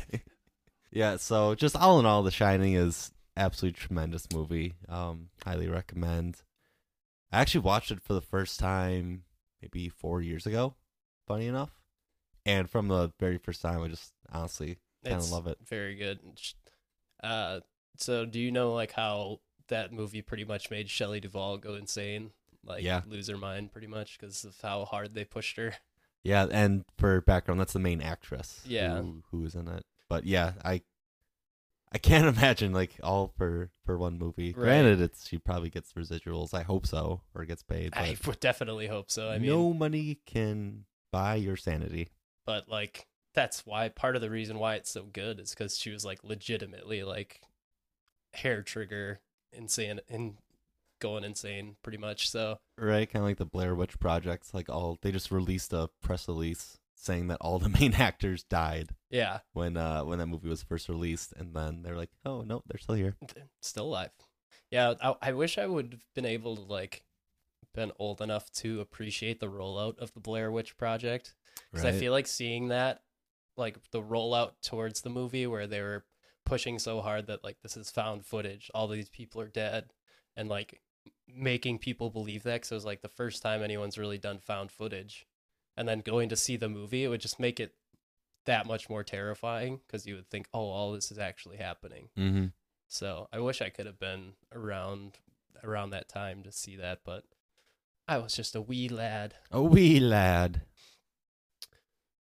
[0.90, 4.76] yeah, so just all in all, The Shining is absolutely tremendous movie.
[4.90, 6.42] Um, highly recommend.
[7.32, 9.24] I actually watched it for the first time
[9.62, 10.76] maybe four years ago.
[11.28, 11.72] Funny enough,
[12.46, 15.58] and from the very first time, I just honestly kind of love it.
[15.68, 16.20] Very good.
[17.22, 17.60] Uh,
[17.98, 22.32] so do you know like how that movie pretty much made Shelley Duvall go insane?
[22.66, 23.02] Like Yeah.
[23.08, 25.76] lose her mind pretty much because of how hard they pushed her.
[26.24, 28.62] Yeah, and for background, that's the main actress.
[28.66, 29.02] Yeah.
[29.02, 29.86] who, who is in it.
[30.10, 30.82] But yeah, I
[31.92, 34.48] I can't imagine like all for for one movie.
[34.56, 34.66] Right.
[34.66, 36.54] Granted, it's she probably gets residuals.
[36.54, 37.94] I hope so, or gets paid.
[37.96, 39.30] I would definitely hope so.
[39.30, 42.10] I mean, no money can buy your sanity.
[42.46, 45.92] but like that's why part of the reason why it's so good is because she
[45.92, 47.42] was like legitimately like
[48.34, 49.20] hair trigger
[49.54, 50.36] insane and
[51.00, 52.30] going insane pretty much.
[52.30, 54.54] So Right, kind of like the Blair Witch Projects.
[54.54, 58.90] Like all they just released a press release saying that all the main actors died
[59.10, 62.64] yeah, when uh when that movie was first released, and then they're like, oh no,
[62.68, 63.16] they're still here.
[63.62, 64.12] still alive.
[64.72, 67.04] Yeah, I, I wish I would have been able to like
[67.78, 71.36] been old enough to appreciate the rollout of the Blair Witch Project
[71.72, 73.02] because I feel like seeing that
[73.56, 76.04] like the rollout towards the movie where they were
[76.44, 79.92] pushing so hard that like this is found footage, all these people are dead,
[80.36, 80.82] and like
[81.28, 84.72] making people believe that because it was like the first time anyone's really done found
[84.72, 85.27] footage,
[85.78, 87.76] and then going to see the movie, it would just make it
[88.46, 92.10] that much more terrifying because you would think, oh, all this is actually happening.
[92.18, 92.46] mm-hmm.
[92.88, 95.20] So I wish I could have been around
[95.64, 97.26] around that time to see that, but
[98.08, 99.36] I was just a wee lad.
[99.52, 100.62] A wee lad.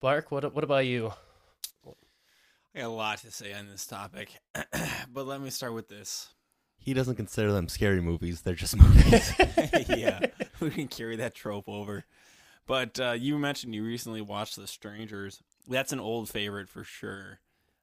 [0.02, 1.12] Bark, what what about you?
[2.76, 4.40] I got a lot to say on this topic,
[5.14, 6.30] but let me start with this.
[6.78, 9.34] He doesn't consider them scary movies; they're just movies.
[9.90, 10.22] yeah,
[10.62, 12.06] we can carry that trope over.
[12.66, 15.42] But uh, you mentioned you recently watched The Strangers.
[15.68, 17.40] That's an old favorite for sure.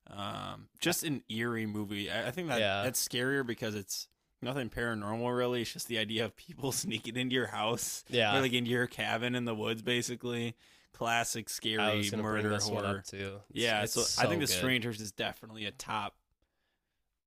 [0.08, 2.10] Um, just an eerie movie.
[2.10, 2.82] I, I think that Yeah.
[2.82, 4.08] that's scarier because it's
[4.42, 5.62] nothing paranormal really.
[5.62, 8.86] It's just the idea of people sneaking into your house, Yeah, or like into your
[8.86, 10.56] cabin in the woods, basically.
[10.92, 13.02] Classic scary was gonna bring murder horror.
[13.06, 13.16] too.
[13.16, 14.46] It's- Yeah, it's so, I think The.
[14.48, 16.16] Strangers is definitely a top.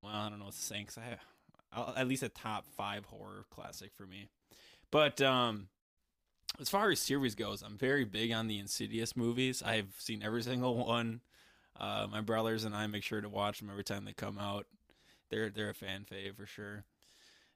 [0.01, 1.19] Well, I don't know what to say because I have
[1.71, 4.27] I'll- at least a top five horror classic for me.
[4.91, 5.69] But um,
[6.59, 9.63] as far as series goes, I'm very big on the Insidious movies.
[9.63, 11.21] I've seen every single one.
[11.79, 14.67] Uh, my brothers and I make sure to watch them every time they come out.
[15.29, 16.83] They're they're a fan fave for sure.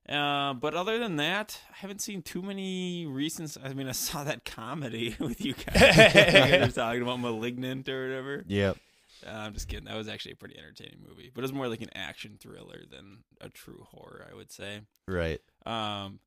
[0.09, 3.57] Uh, but other than that, I haven't seen too many recent.
[3.63, 6.51] I mean, I saw that comedy with you guys.
[6.51, 8.43] you were talking about *Malignant* or whatever.
[8.47, 8.77] Yep.
[9.25, 9.85] Uh, I'm just kidding.
[9.85, 12.83] That was actually a pretty entertaining movie, but it was more like an action thriller
[12.89, 14.81] than a true horror, I would say.
[15.07, 15.41] Right.
[15.65, 16.19] Um,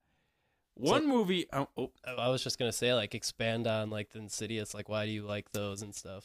[0.75, 1.47] one movie.
[1.53, 4.75] Oh, oh, I was just gonna say like expand on like the Insidious.
[4.75, 6.25] Like, why do you like those and stuff?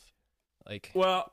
[0.67, 1.31] Like, well,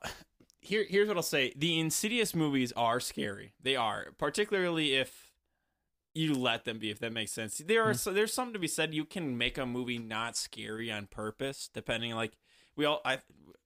[0.61, 1.53] here here's what I'll say.
[1.57, 3.53] The Insidious movies are scary.
[3.63, 5.33] They are, particularly if
[6.15, 6.91] you let them be.
[6.91, 7.59] If that makes sense.
[7.59, 8.95] There are so, there's something to be said.
[8.95, 12.13] You can make a movie not scary on purpose, depending.
[12.15, 12.33] Like
[12.77, 13.19] we all, I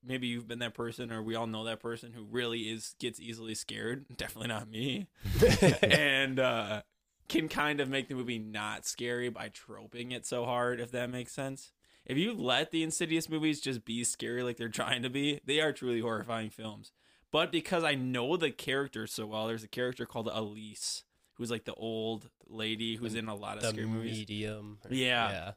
[0.05, 3.21] maybe you've been that person, or we all know that person who really is gets
[3.21, 4.07] easily scared.
[4.17, 5.09] Definitely not me.
[5.83, 6.83] and uh,
[7.29, 11.11] can kind of make the movie not scary by troping it so hard, if that
[11.11, 11.73] makes sense.
[12.05, 15.61] If you let the Insidious movies just be scary like they're trying to be, they
[15.61, 16.93] are truly horrifying films.
[17.33, 21.65] But because I know the characters so well, there's a character called Elise, who's like
[21.65, 24.19] the old lady who's in a lot of the scary movies.
[24.19, 24.79] medium.
[24.89, 25.31] Yeah.
[25.31, 25.53] yeah.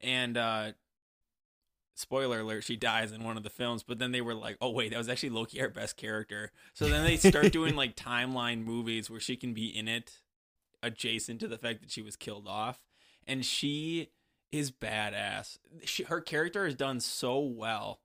[0.00, 0.72] And uh
[1.94, 4.70] spoiler alert, she dies in one of the films, but then they were like, Oh
[4.70, 6.52] wait, that was actually low key our best character.
[6.72, 10.21] So then they start doing like timeline movies where she can be in it
[10.82, 12.80] adjacent to the fact that she was killed off.
[13.26, 14.10] And she
[14.50, 15.58] is badass.
[15.84, 18.00] She, her character is done so well.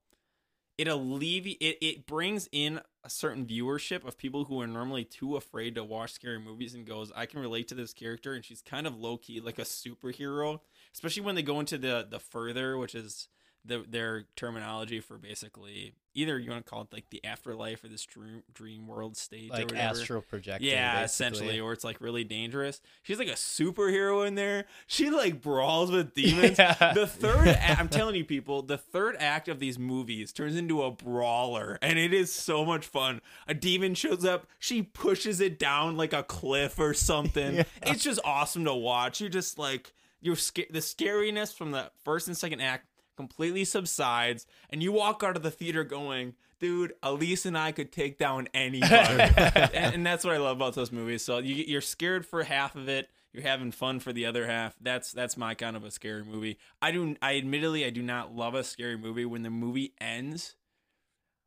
[0.78, 5.36] It alleviates it, it brings in a certain viewership of people who are normally too
[5.36, 8.62] afraid to watch scary movies and goes, I can relate to this character and she's
[8.62, 10.60] kind of low key like a superhero
[10.98, 13.30] especially when they go into the the further, which is
[13.68, 17.90] the their terminology for basically either you want to call it like the afterlife or
[17.90, 19.90] this dream dream world state, or Like whatever.
[20.00, 20.68] astral projecting.
[20.70, 21.06] Yeah, basically.
[21.06, 22.82] essentially, or it's like really dangerous.
[23.04, 24.66] She's like a superhero in there.
[24.88, 26.58] She like brawls with demons.
[26.58, 26.94] Yeah.
[26.94, 30.82] The third, act, I'm telling you, people, the third act of these movies turns into
[30.82, 33.22] a brawler, and it is so much fun.
[33.48, 37.28] A demon shows up, she pushes it down like a cliff or something.
[37.58, 37.64] Yeah.
[37.84, 39.22] It's just awesome to watch.
[39.22, 44.46] You're just like you're sca- the scariness from the first and second act completely subsides,
[44.70, 46.36] and you walk out of the theater going.
[46.60, 50.74] Dude, Elise and I could take down anybody, and, and that's what I love about
[50.74, 51.24] those movies.
[51.24, 54.76] So you, you're scared for half of it, you're having fun for the other half.
[54.82, 56.58] That's that's my kind of a scary movie.
[56.82, 60.56] I do I admittedly I do not love a scary movie when the movie ends.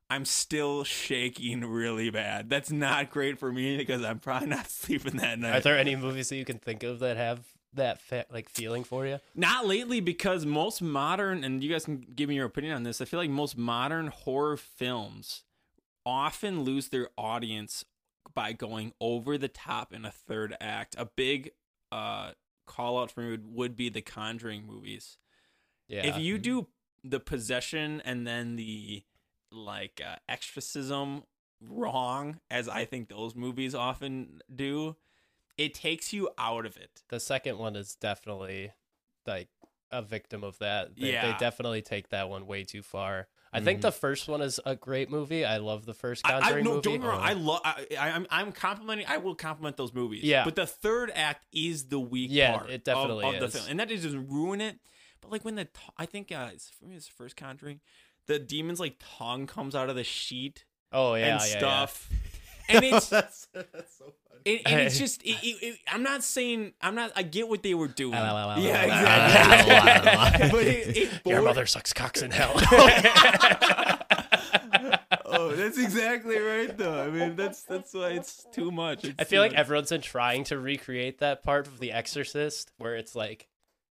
[0.09, 2.50] I'm still shaking really bad.
[2.50, 5.56] That's not great for me because I'm probably not sleeping that night.
[5.56, 7.40] Are there any movies that you can think of that have
[7.74, 9.18] that fa- like feeling for you?
[9.35, 13.00] Not lately because most modern and you guys can give me your opinion on this.
[13.00, 15.44] I feel like most modern horror films
[16.04, 17.85] often lose their audience
[18.35, 20.94] by going over the top in a third act.
[20.98, 21.52] A big
[21.92, 22.33] uh
[22.66, 25.18] call out for me would, would be the Conjuring movies.
[25.88, 26.06] Yeah.
[26.06, 26.68] If you do
[27.02, 29.02] the possession and then the
[29.50, 31.24] like uh, exorcism
[31.61, 34.96] wrong as I think those movies often do,
[35.58, 37.02] it takes you out of it.
[37.08, 38.72] the second one is definitely
[39.26, 39.48] like
[39.92, 40.96] a victim of that.
[40.96, 41.32] They, Yeah.
[41.32, 43.28] they definitely take that one way too far.
[43.52, 43.82] I think Mhm.
[43.82, 45.44] the first one is a great movie.
[45.44, 46.82] I love the first I, I Conjuring no, movie.
[46.82, 47.20] don't get me wrong.
[47.20, 47.60] I love.
[47.64, 49.06] I, I, I'm I'm complimenting.
[49.08, 50.22] I will compliment those movies.
[50.22, 50.44] Yeah.
[50.44, 52.70] But the third act is the weak Yeah, part.
[52.70, 53.54] it definitely of, of the is.
[53.54, 54.78] film, and that doesn't ruin it.
[55.20, 57.80] But like when the t- I think uh, it's, for me it's first Conjuring,
[58.26, 61.58] the demon's like tongue comes out of the sheet oh yeah, and yeah, yeah.
[62.70, 64.40] Stuff, and it's that's, that's so funny.
[64.44, 67.62] it, and it's just it, it, it- I'm not saying I'm not I get what
[67.62, 68.12] they were doing.
[68.12, 69.74] La, la, la, la, yeah, la, la, exactly.
[69.74, 70.50] la, la, la.
[70.52, 72.52] but it, it Your mother sucks cocks in hell.
[75.26, 77.02] oh, that's exactly right though.
[77.02, 79.04] I mean, that's that's why it's too much.
[79.04, 79.59] It's I feel like much.
[79.61, 83.46] everyone's been trying to recreate that part of The Exorcist, where it's like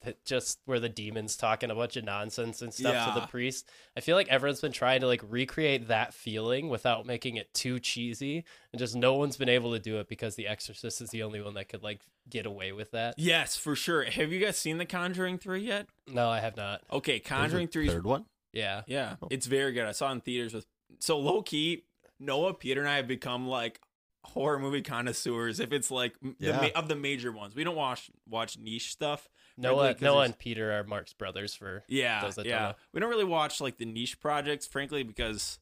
[0.04, 3.68] th- just where the demons talking a bunch of nonsense and stuff to the priest.
[3.96, 7.78] I feel like everyone's been trying to like recreate that feeling without making it too
[7.80, 11.22] cheesy, and just no one's been able to do it because The Exorcist is the
[11.22, 13.14] only one that could like get away with that.
[13.18, 14.04] Yes, for sure.
[14.04, 15.86] Have you guys seen The Conjuring 3 yet?
[16.08, 16.82] No, I have not.
[16.92, 18.26] Okay, Conjuring Three, third one.
[18.52, 18.82] Yeah.
[18.86, 19.28] yeah, Oh.
[19.30, 19.86] it's very good.
[19.86, 20.66] I saw it in theaters with
[21.00, 21.84] so low key.
[22.20, 23.80] Noah, Peter, and I have become like
[24.24, 25.58] horror movie connoisseurs.
[25.58, 29.28] If it's like m- the of the major ones, we don't watch watch niche stuff.
[29.56, 32.50] Noah, Really, 'cause Noah there's- and Peter are Mark's brothers for Yeah, Those that don't
[32.50, 32.58] yeah.
[32.68, 32.74] know.
[32.92, 35.58] We don't really watch like the niche projects, frankly, because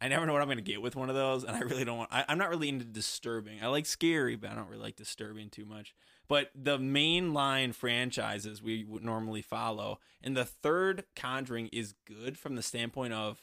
[0.00, 1.96] I never know what I'm gonna get with one of those, and I really don't
[1.98, 2.12] want.
[2.12, 3.62] I, I'm not really into disturbing.
[3.62, 5.94] I like scary, but I don't really like disturbing too much.
[6.28, 12.36] But the main line franchises we would normally follow, and the third Conjuring is good
[12.36, 13.42] from the standpoint of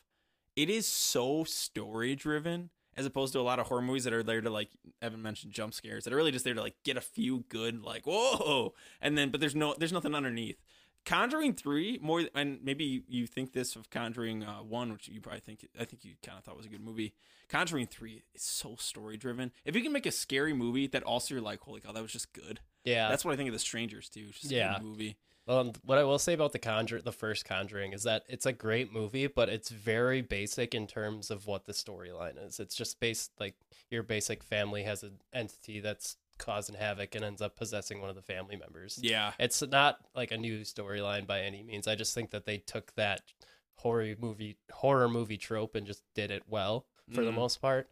[0.56, 2.70] it is so story driven.
[2.96, 4.70] As opposed to a lot of horror movies that are there to like
[5.02, 7.82] Evan mentioned jump scares that are really just there to like get a few good
[7.84, 10.58] like whoa and then but there's no there's nothing underneath
[11.06, 15.42] Conjuring three more, and maybe you, think this of Conjuring uh, one, which you probably
[15.42, 17.14] think I think you kind of thought was a good movie.
[17.50, 19.52] Conjuring three is so story driven.
[19.66, 22.14] If you can make a scary movie that also you're like, holy cow, that was
[22.14, 22.62] just good.
[22.86, 24.28] Yeah, That's what I think of The Strangers too.
[24.32, 24.80] Just a Yeah.
[24.82, 25.18] movie.
[25.48, 28.54] Um, what I will say about the Conjure, the first Conjuring, is that it's a
[28.54, 32.60] great movie, but it's very basic in terms of what the storyline is.
[32.62, 33.56] It's just based like
[33.90, 38.16] your basic family has an entity that's causing havoc and ends up possessing one of
[38.16, 39.00] the family members.
[39.02, 41.88] Yeah, It's not like a new storyline by any means.
[41.88, 43.22] I just think that they took that
[43.76, 47.36] horror movie horror movie trope and just did it well for the Mhm.
[47.36, 47.90] most part.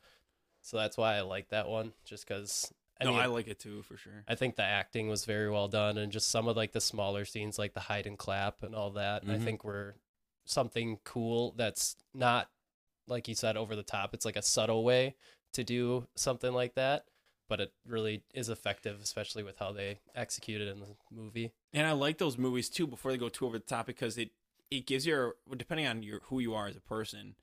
[0.62, 2.74] So that's why I like that one, just because.
[3.02, 4.24] I no, mean, I like it too for sure.
[4.28, 7.26] I think the acting was very well done, and just some of like the smaller
[7.26, 9.44] scenes, like the hide and clap and all that, I Mhm.
[9.44, 9.96] think were
[10.46, 11.52] something cool.
[11.54, 12.50] That's not
[13.08, 14.14] like you said over the top.
[14.14, 15.16] It's like a subtle way
[15.54, 17.08] to do something like that,
[17.50, 21.52] but it really is effective, especially with how they execute it in the movie.
[21.74, 24.32] And I like those movies too before they go too over the top because it
[24.70, 27.36] it gives you a, depending on your who you are as a person.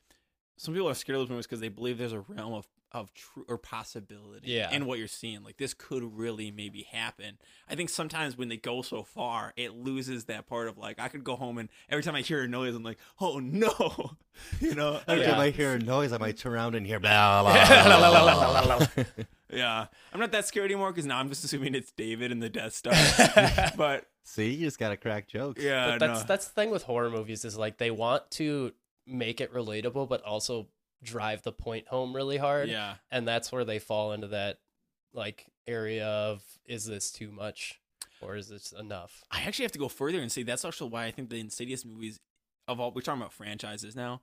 [0.57, 3.13] Some people are scared of those movies because they believe there's a realm of of
[3.13, 4.71] true or possibility Yeah.
[4.71, 5.43] in what you're seeing.
[5.45, 7.39] Like this could really maybe happen.
[7.69, 11.09] I think sometimes when they go so far, it loses that part of like I
[11.09, 13.73] could go home and every time I hear a noise, I'm like, oh no,
[14.61, 15.01] you know.
[15.07, 15.31] Every Yeah.
[15.33, 18.63] time I hear a noise, I might turn around and hear blah, blah, blah, blah,
[18.63, 19.05] blah, blah.
[19.51, 22.51] Yeah, I'm not that scared anymore because now I'm just assuming it's David and the
[22.51, 22.93] Death Star.
[23.79, 25.63] but See, you just gotta crack jokes.
[25.65, 26.27] yeah, but that's no.
[26.27, 28.73] that's the thing with horror movies is like they want to
[29.07, 30.67] make it relatable, but also
[31.03, 32.69] drive the point home really hard.
[32.69, 32.95] yeah.
[33.11, 34.59] and that's where they fall into that
[35.13, 37.81] like area of is this too much
[38.21, 41.05] or is this enough I actually have to go further and say that's actually why
[41.05, 42.21] I think the Insidious movies
[42.67, 44.21] of all we're talking about franchises now.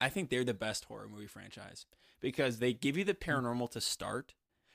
[0.00, 1.84] I think they're the best horror movie franchise
[2.20, 3.30] because they give you the hmm.
[3.30, 4.34] paranormal to start,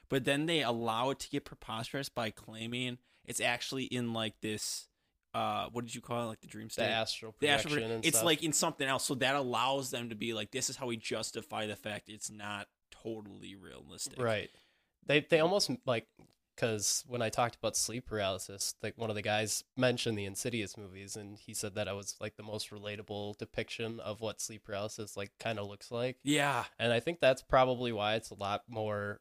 [0.09, 4.87] but then they allow it to get preposterous by claiming it's actually in like this
[5.35, 6.25] uh what did you call it?
[6.27, 6.83] Like the dream the state?
[6.85, 8.25] astral the projection astral and it's stuff.
[8.25, 9.03] like in something else.
[9.03, 12.31] So that allows them to be like this is how we justify the fact it's
[12.31, 14.17] not totally realistic.
[14.17, 14.49] Right.
[15.05, 16.07] They they almost like
[16.55, 20.77] because when i talked about sleep paralysis like one of the guys mentioned the insidious
[20.77, 24.63] movies and he said that i was like the most relatable depiction of what sleep
[24.63, 26.17] paralysis like kind of looks like.
[26.23, 26.63] Yeah.
[26.79, 29.19] And i think that's probably why it's a lot more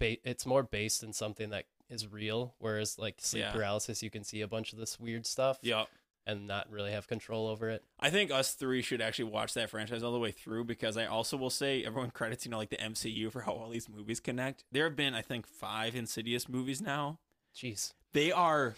[0.00, 3.52] ba- it's more based in something that is real whereas like sleep Yeah.
[3.52, 5.84] paralysis you can see a bunch of this weird stuff yeah
[6.24, 9.70] and not really have control over it I think us three should actually watch that
[9.70, 12.70] franchise all the way through because I also will say everyone credits you know like
[12.70, 14.64] the MCU for how all these movies connect.
[14.72, 17.18] There have been I think five Insidious movies now.
[17.56, 18.74] jeez They are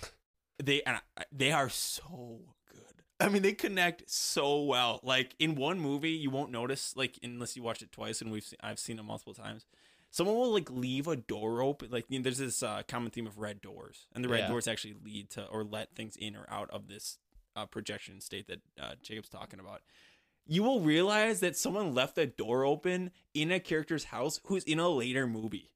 [0.63, 1.01] they and
[1.31, 3.03] they are so good.
[3.21, 5.01] I mean they connect so well.
[5.03, 8.45] Like in one movie you won't notice like unless you watch it twice and we've
[8.45, 9.67] seen, I've seen it multiple times.
[10.15, 11.89] Someone will like leave a door open.
[11.91, 14.49] Like you know, there's this uh, common theme of red doors, and the red Yeah.
[14.49, 17.19] doors actually lead to or let things in or out of this
[17.57, 19.81] uh, projection state that uh, Jacob's talking about.
[20.47, 24.79] You will realize that someone left a door open in a character's house who's in
[24.79, 25.73] a later movie,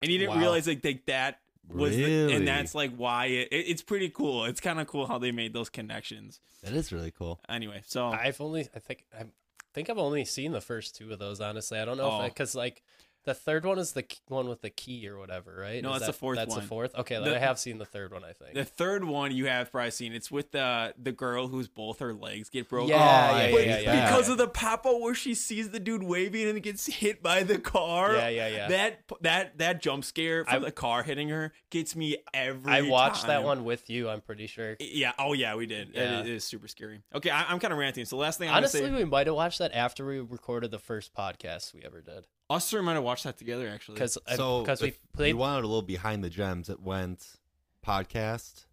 [0.00, 0.40] and you didn't Wow.
[0.42, 4.44] realize like, like that was, the, and that's like why it, it- it's pretty cool.
[4.44, 6.38] It's kind of cool how they made those connections.
[6.62, 7.40] That is really cool.
[7.48, 9.24] Anyway, so i've only i think i
[9.74, 12.22] think i've only seen the first two of those honestly i don't know Oh.
[12.22, 12.82] if because like
[13.26, 16.00] the third one is the k- one with the key or whatever right No, Is
[16.00, 16.60] that's the fourth that's one.
[16.60, 19.04] the fourth okay then The- i have seen the third one i think the third
[19.04, 20.12] one you have probably seen.
[20.14, 22.90] It's with the the girl whose both her legs get broken.
[22.90, 22.96] Yeah,
[23.32, 24.06] Oh, yeah, but yeah, But yeah, yeah.
[24.10, 27.42] because of the pop up where she sees the dude waving and gets hit by
[27.42, 28.14] the car.
[28.14, 31.94] yeah yeah yeah That that that jump scare from I- the car hitting her gets
[31.96, 32.72] me every.
[32.72, 35.12] i watched that one with you i'm pretty sure Yeah.
[35.18, 35.90] Oh yeah, we did.
[35.94, 36.20] Yeah.
[36.20, 37.00] It, is super scary.
[37.14, 38.04] Okay, I, I'm kind of ranting.
[38.04, 40.78] So last thing I'm honestly say, we might have watched that after we recorded the
[40.78, 43.94] first podcast we ever did us three might have watched that together actually.
[43.94, 47.26] because So because we played you wanted a little behind the gems, it went
[47.84, 48.64] podcast.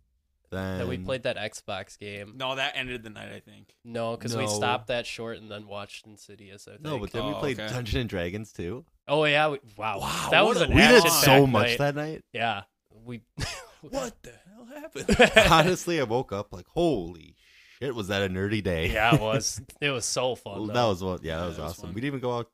[0.51, 3.29] Then that we played that xbox game no, that ended the night.
[3.33, 3.73] I think.
[3.83, 4.49] no because we No.
[4.49, 7.59] stopped that short and then watched insidious i think No, but then we Oh, played
[7.59, 7.73] okay.
[7.73, 8.85] Dungeon and Dragons too.
[9.07, 11.67] oh yeah we, wow Wow, that what was a- an We did action-packed so much
[11.69, 11.77] night.
[11.79, 12.21] that night.
[12.33, 12.61] yeah
[13.03, 13.21] we
[13.81, 15.47] What the hell happened?
[15.51, 17.35] Honestly, I woke up like, holy
[17.79, 18.89] shit, was that a nerdy day?
[18.91, 20.73] yeah it was it was so fun Well, though.
[20.73, 21.23] that was what.
[21.23, 21.85] Yeah, that Yeah, was that was awesome.
[21.87, 21.95] fun.
[21.95, 22.51] we didn't even go out.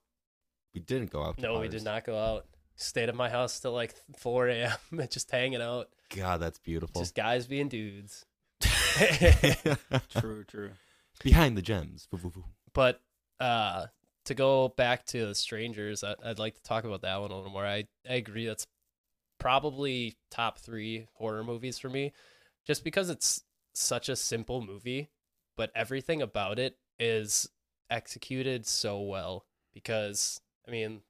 [0.74, 1.38] We didn't go out.
[1.38, 2.45] to No, we did not go out.
[2.76, 4.78] Stayed at my house till like 4 a.m.
[5.09, 5.89] just hanging out.
[6.15, 7.01] God, that's beautiful.
[7.01, 8.26] Just guys being dudes.
[10.09, 10.72] true, true.
[11.24, 12.07] behind the gems.
[12.74, 13.01] But
[13.39, 13.88] uh,
[14.26, 17.36] to go back to the strangers, I, I'd like to talk about that one a
[17.36, 17.65] little more.
[17.65, 18.45] I, I agree.
[18.45, 18.65] That's
[19.39, 22.13] probably top three horror movies for me,
[22.65, 23.43] just because it's
[23.74, 25.09] such a simple movie,
[25.55, 27.49] but everything about it is
[27.89, 29.45] executed so well.
[29.74, 31.01] Because I mean,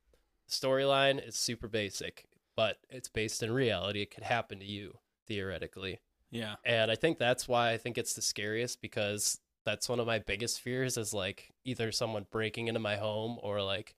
[0.48, 4.02] the storyline is super basic, but it's based in reality.
[4.02, 4.98] It could happen to you
[5.28, 6.00] theoretically.
[6.32, 6.56] Yeah.
[6.64, 10.20] And I think that's why I think it's the scariest because that's one of my
[10.20, 13.96] biggest fears is like either someone breaking into my home or like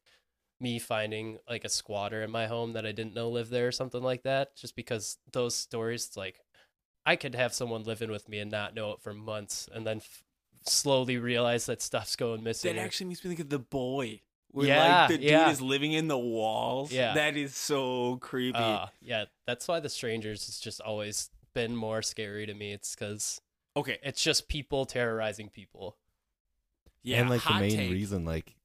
[0.59, 3.72] me finding like a squatter in my home that I didn't know lived there or
[3.72, 4.55] something like that.
[4.55, 6.39] Just because those stories, like
[7.05, 9.97] I could have someone living with me and not know it for months and then
[9.97, 10.24] f-
[10.66, 12.76] slowly realize that stuff's going missing.
[12.76, 14.22] That actually makes me think of the boy.
[14.52, 15.49] Where Yeah, like the dude yeah.
[15.49, 16.91] is living in the walls.
[16.91, 17.14] Yeah.
[17.14, 18.58] That is so creepy.
[18.58, 22.74] Uh, yeah, that's why The Strangers has just always been more scary to me.
[22.74, 23.41] It's because
[23.76, 23.97] okay.
[24.04, 25.97] it's just people terrorizing people.
[27.04, 27.22] Yeah.
[27.22, 27.91] and like the main take.
[27.91, 28.56] reason, like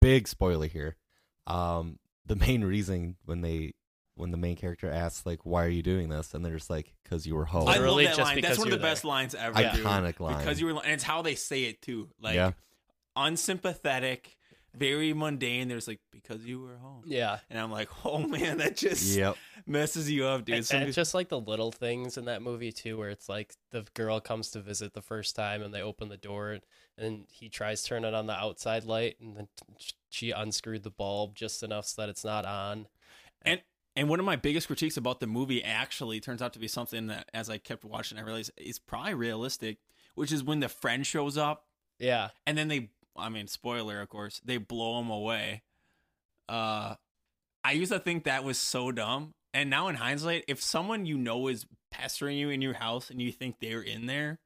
[0.00, 0.96] big spoiler here,
[1.46, 3.74] um, the main reason when they
[4.16, 6.94] when the main character asks like, "Why are you doing this?" and they're just like,
[7.08, 8.40] "Cause you were home." I love that just line.
[8.40, 9.60] That's one of the you're best lines ever.
[9.60, 9.74] Yeah.
[9.74, 9.84] dude.
[9.84, 10.38] Iconic line.
[10.38, 12.08] Because you were, and it's how they say it too.
[12.20, 12.52] Like yeah,
[13.16, 14.36] unsympathetic,
[14.76, 15.68] very mundane.
[15.68, 17.38] There's like because you were home, Yeah.
[17.50, 19.36] and I'm like, oh man, that just yep.
[19.66, 20.56] messes you up, dude.
[20.56, 23.54] And, Some and just like the little things in that movie too, where it's like
[23.70, 26.62] the girl comes to visit the first time and they open the door and,
[26.98, 29.48] and he tries turning on the outside light and then
[30.10, 32.86] she unscrewed the bulb just enough so that it's not on.
[33.42, 33.60] And
[33.96, 37.06] And one of my biggest critiques about the movie actually turns out to be something
[37.08, 39.78] that, as I kept watching, I realized is probably realistic,
[40.16, 41.66] which is when the friend shows up
[42.00, 42.30] Yeah.
[42.46, 45.62] and then they, I mean, spoiler, of course, they blow him away.
[46.48, 46.94] Uh,
[47.62, 49.34] I used to think that was so dumb.
[49.52, 53.22] And now in hindsight, if someone you know is pestering you in your house and
[53.22, 54.40] you think they're in there,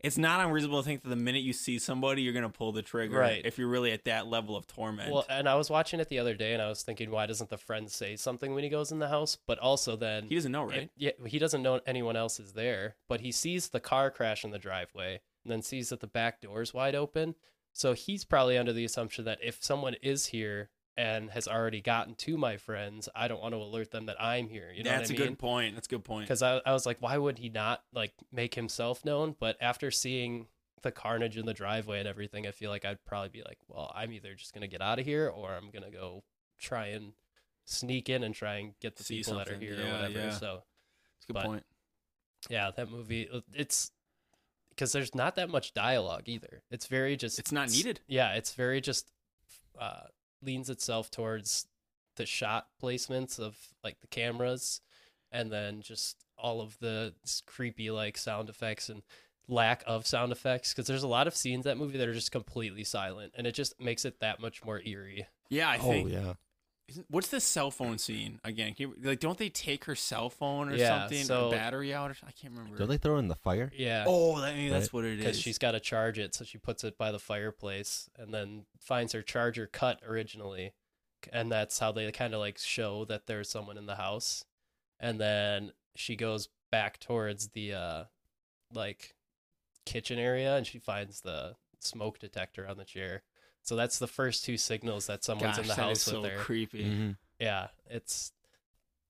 [0.00, 2.72] it's not unreasonable to think that the minute you see somebody, you're going to pull
[2.72, 3.18] the trigger.
[3.18, 3.42] Right.
[3.44, 5.12] If you're really at that level of torment.
[5.12, 7.50] Well, and I was watching it the other day and I was thinking, why doesn't
[7.50, 9.36] the friend say something when he goes in the house?
[9.46, 10.84] But also then he doesn't know, right?
[10.84, 14.44] It- yeah, he doesn't know anyone else is there, but he sees the car crash
[14.44, 17.34] in the driveway and then sees that the back door's wide open.
[17.78, 22.16] So he's probably under the assumption that if someone is here and has already gotten
[22.16, 24.72] to my friends, I don't want to alert them that I'm here.
[24.74, 25.28] You know That's what a I mean?
[25.34, 25.74] good point.
[25.76, 26.26] That's a good point.
[26.26, 29.36] Because I, I was like, why would he not like make himself known?
[29.38, 30.48] But after seeing
[30.82, 33.92] the carnage in the driveway and everything, I feel like I'd probably be like, well,
[33.94, 36.24] I'm either just gonna get out of here or I'm gonna go
[36.58, 37.12] try and
[37.64, 40.18] sneak in and try and get the See people that are here Yeah, or whatever.
[40.18, 40.30] yeah.
[40.32, 40.64] So
[41.14, 41.66] That's a good but- point.
[42.50, 43.92] yeah, that movie it's
[44.78, 46.62] because there's not that much dialogue either.
[46.70, 48.00] It's very just It's not needed.
[48.06, 49.10] Yeah, it's very just
[49.78, 50.02] uh
[50.40, 51.66] leans itself towards
[52.16, 54.80] the shot placements of like the cameras
[55.32, 57.14] and then just all of the
[57.46, 59.02] creepy like sound effects and
[59.48, 62.14] lack of sound effects because there's a lot of scenes in that movie that are
[62.14, 65.26] just completely silent and it just makes it that much more eerie.
[65.50, 66.10] Yeah, I oh think.
[66.10, 66.34] yeah.
[66.88, 68.72] Isn't, what's the cell phone scene again?
[68.74, 71.24] Can you, like, don't they take her cell phone or Yeah, something?
[71.24, 72.10] so- or battery out?
[72.10, 72.78] Or, I can't remember.
[72.78, 73.70] Don't they throw it in the fire?
[73.76, 74.04] Yeah.
[74.06, 74.92] Oh, that, maybe that's Right.
[74.94, 75.42] what it because is.
[75.42, 79.12] she's got to charge it so she puts it by the fireplace and then finds
[79.12, 80.72] her charger cut originally
[81.32, 84.44] and that's how they kind of like show that there's someone in the house
[85.00, 88.04] and then she goes back towards the uh
[88.72, 89.14] like
[89.84, 93.22] kitchen area and she finds the smoke detector on the chair
[93.68, 96.22] so that's the first two signals that someone's Gosh, in the that house is so
[96.22, 96.84] her creepy.
[96.84, 97.16] Mhm.
[97.38, 98.32] yeah it's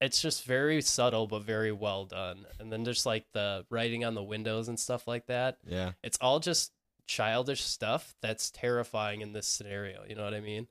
[0.01, 4.15] it's just very subtle but very well done and then there's like the writing on
[4.15, 5.93] the windows and stuff like that Yeah.
[6.03, 6.73] it's all just
[7.07, 10.05] childish stuff that's terrifying in this scenario.
[10.07, 10.69] You know what I mean?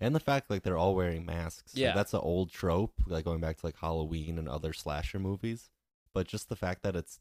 [0.00, 1.74] And the fact like they're all wearing masks.
[1.74, 1.94] Like, Yeah.
[1.94, 5.68] that's an old trope, like going back to like Halloween and other slasher movies.
[6.14, 7.20] But just the fact that it's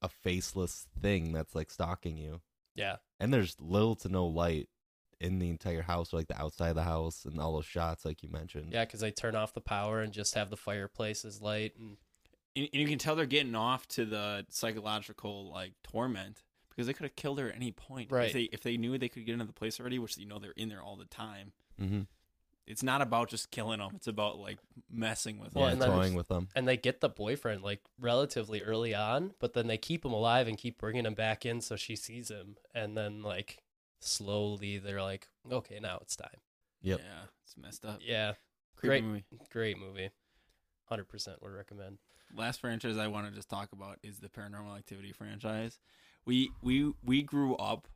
[0.00, 2.40] a faceless thing that's like stalking you.
[2.74, 2.96] Yeah.
[3.20, 4.70] And there's little to no light
[5.22, 8.04] in the entire house, or like the outside of the house and all those shots
[8.04, 8.68] like you mentioned.
[8.72, 11.72] Yeah, because they turn off the power and just have the fireplace as light.
[11.78, 11.96] And
[12.56, 16.92] And, and you can tell they're getting off to the psychological like torment because they
[16.92, 18.10] could have killed her at any point.
[18.10, 18.26] Right.
[18.26, 20.38] If they if they knew they could get into the place already, which you know
[20.38, 21.52] they're in there all the time.
[21.80, 22.00] Mm-hmm.
[22.64, 23.90] It's not about just killing them.
[23.96, 24.58] It's about like
[24.90, 25.82] messing with Well, yeah, them.
[25.90, 26.48] and toying with them.
[26.54, 30.46] and they get the boyfriend like relatively early on, but then they keep him alive
[30.46, 33.62] and keep bringing him back in so she sees him, and then like
[34.04, 36.40] slowly they're like, okay, now it's time.
[36.82, 37.00] Yep.
[37.00, 38.00] Yeah, it's messed up.
[38.02, 38.32] Yeah,
[38.76, 39.04] Creepy great.
[39.04, 39.24] movie.
[39.50, 40.10] great movie,
[40.86, 41.98] hundred percent would recommend.
[42.36, 45.78] last franchise I want to just talk about is the Paranormal Activity franchise.
[46.24, 47.88] We we we grew up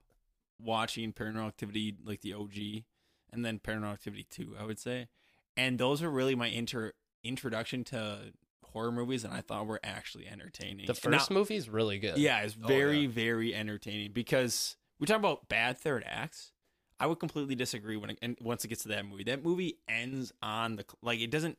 [0.60, 2.84] watching Paranormal Activity like the OG,
[3.32, 5.08] and then Paranormal Activity Two, I would say,
[5.56, 6.92] and those are really my inter
[7.24, 8.32] introduction to
[8.72, 10.86] horror movies, and I thought were actually entertaining.
[10.86, 12.18] The first now- first movie's really good.
[12.18, 13.08] yeah, it's Oh, very yeah.
[13.08, 16.52] very entertaining because we talk about bad third acts.
[16.98, 19.78] I would completely disagree when it, and once it gets to that movie, that movie
[19.88, 21.58] ends on the like it doesn't.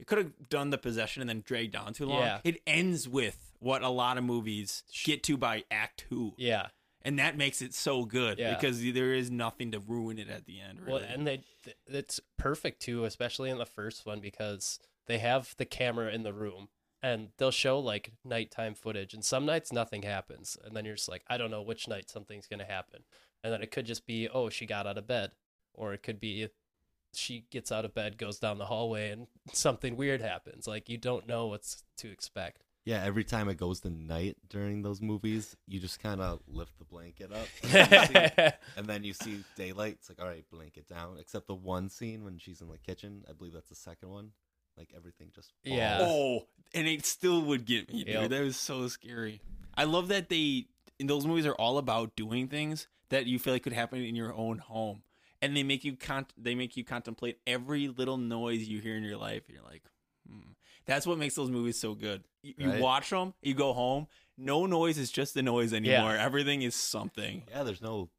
[0.00, 2.18] It could have done the possession and then dragged on too long.
[2.22, 2.38] Yeah.
[2.42, 6.66] It ends with what a lot of movies get to by act two, yeah.
[7.02, 8.54] and that makes it so good Yeah.
[8.54, 10.80] because there is nothing to ruin it at the end.
[10.80, 11.02] Really.
[11.02, 11.42] Well, and they
[11.86, 16.32] it's perfect too, especially in the first one because they have the camera in the
[16.32, 16.68] room
[17.04, 21.08] and they'll show like nighttime footage and some nights nothing happens and then you're just
[21.08, 23.00] like i don't know which night something's going to happen
[23.42, 25.32] and then it could just be oh she got out of bed
[25.74, 26.48] or it could be
[27.14, 30.96] she gets out of bed goes down the hallway and something weird happens like you
[30.96, 35.56] don't know what's to expect Yeah, every time it goes to night during those movies,
[35.66, 39.42] you just kind of lift the blanket up, and, you see- and then you see
[39.56, 39.96] daylight.
[40.00, 41.16] It's like, all right, blanket down.
[41.18, 44.32] Except the one scene when she's in the kitchen, I believe that's the second one.
[44.76, 45.76] Like everything just falls.
[45.76, 45.98] Yeah.
[46.02, 48.14] Oh, and it still would get me, dude.
[48.14, 48.30] Yep.
[48.30, 49.40] That was so scary.
[49.76, 50.66] I love that they
[50.98, 54.14] in those movies are all about doing things that you feel like could happen in
[54.16, 55.02] your own home,
[55.42, 59.04] and they make you con- they make you contemplate every little noise you hear in
[59.04, 59.42] your life.
[59.46, 59.82] And You're like,
[60.28, 60.52] hmm.
[60.86, 62.24] that's what makes those movies so good.
[62.42, 62.80] You, you Right.
[62.80, 64.06] watch them, you go home,
[64.36, 66.16] no noise is just a noise anymore.
[66.16, 67.44] Everything is something.
[67.50, 68.10] Yeah, there's no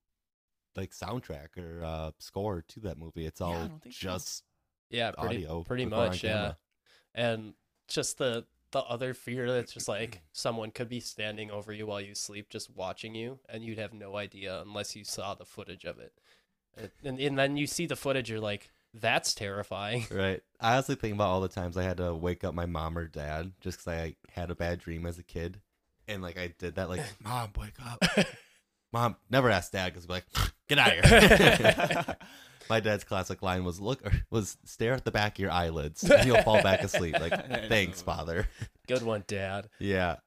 [0.76, 3.26] like soundtrack or uh, score to that movie.
[3.26, 4.18] It's all don't think so.
[4.90, 5.64] Yeah pretty, audio.
[5.64, 6.54] pretty much yeah
[7.14, 7.54] and
[7.88, 12.02] just the the other fear that's just like someone could be standing over you while
[12.02, 15.86] you sleep just watching you and you'd have no idea unless you saw the footage
[15.86, 16.14] of it
[17.06, 20.42] and, and, then you see the footage you're like that's terrifying Right.
[20.60, 23.08] I honestly think about all the times I had to wake up my mom or
[23.08, 25.60] dad just because I had a bad dream as a kid,
[26.08, 28.28] and like I did that, like, "Mom, wake up."
[28.94, 30.26] Mom never asked dad because like,
[30.70, 32.16] "Get out of here."
[32.70, 36.26] My dad's classic line was, "Look," was stare at the back of your eyelids, and
[36.28, 37.20] you'll fall back asleep.
[37.20, 38.47] Like, thanks, father.
[38.88, 40.18] good one dad Yeah.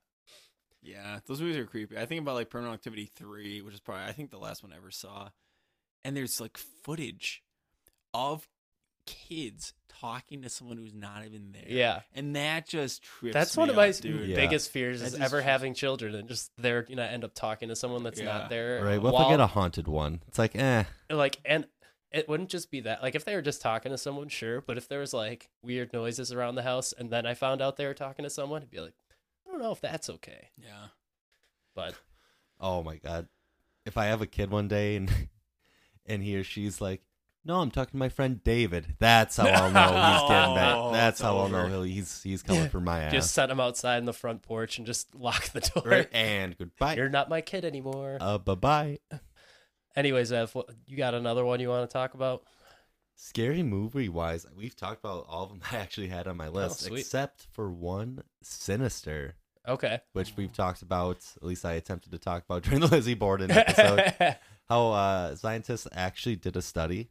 [0.82, 1.98] Yeah, those movies are creepy.
[1.98, 4.72] I think about like Paranormal Activity 3, which is probably I think the last one
[4.72, 5.28] I ever saw.
[6.04, 7.42] And there's like footage
[8.14, 8.48] of
[9.04, 11.64] kids talking to someone who's not even there.
[11.66, 14.28] yeah And that just trips that's me one of my up, dude.
[14.28, 14.36] Yeah.
[14.36, 17.34] biggest fears That is just ever trips- having children and just they're gonna end up
[17.34, 18.26] talking to someone that's Yeah.
[18.26, 19.00] not there Right.
[19.02, 20.20] What if I get a haunted one?
[20.28, 20.84] It's like, eh.
[21.10, 21.66] like and
[22.10, 24.76] it wouldn't just be that like if they were just talking to someone sure but
[24.78, 27.86] if there was like weird noises around the house and then i found out they
[27.86, 28.94] were talking to someone it'd be like
[29.46, 30.86] i don't know if that's okay Yeah.
[31.74, 31.94] but
[32.60, 33.28] Oh my god.
[33.86, 35.08] If I have a kid one day and
[36.06, 37.02] and he or she's like,
[37.44, 40.74] "No, I'm talking to my friend David." That's how I'll know he's getting back.
[40.76, 43.12] Oh, That's how I'll know he'll, he's he's coming for my ass.
[43.12, 46.08] just set him outside in the front porch and just lock the door right.
[46.12, 46.96] And goodbye.
[46.96, 48.98] you're not my kid anymore Uh, bye bye.
[49.96, 52.42] Anyways Ev, you got another one you want to talk about
[53.20, 56.82] Scary movie wise, we've talked about all of them I actually had on my list,
[56.82, 57.00] sweet.
[57.00, 59.34] except for one, Sinister,
[59.66, 61.26] okay which we've talked about.
[61.36, 64.14] At least I attempted to talk about during the Lizzie Borden episode.
[64.68, 67.10] how uh, scientists actually did a study,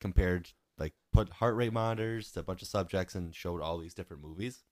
[0.00, 3.94] compared like put heart rate monitors to a bunch of subjects and showed all these
[3.94, 4.64] different movies,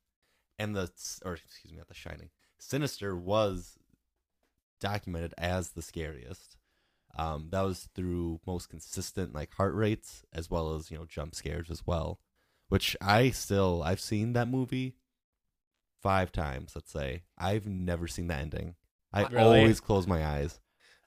[0.58, 0.90] and the
[1.26, 3.76] or excuse me, not The Shining, Sinister was
[4.80, 6.56] documented as the scariest.
[7.16, 11.34] Um, that was through most consistent like heart rates as well as you know jump
[11.34, 12.18] scares as well,
[12.68, 14.96] which I still I've seen that movie
[16.02, 16.72] five times.
[16.74, 18.74] Let's say I've never seen the ending.
[19.12, 19.60] I Really?
[19.60, 20.58] always close my eyes.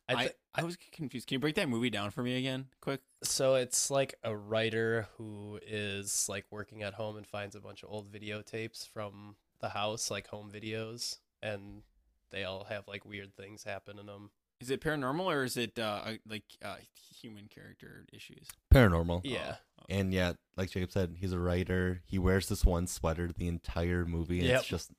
[0.07, 1.27] I I, I was confused.
[1.27, 3.01] Can you break that movie down for me again, quick?
[3.23, 7.81] so it's like a writer who is like working at home and finds a bunch
[7.81, 11.81] of old videotapes from the house like home videos and
[12.29, 14.29] they all have like weird things happen in them
[14.61, 16.75] Is it paranormal or is it uh, like uh,
[17.21, 18.47] human character issues?
[18.73, 19.21] Paranormal.
[19.23, 22.01] yeah Oh, And yet, like Jacob said, he's a writer.
[22.05, 24.59] He wears this one sweater the entire movie, and Yep.
[24.61, 24.91] it's just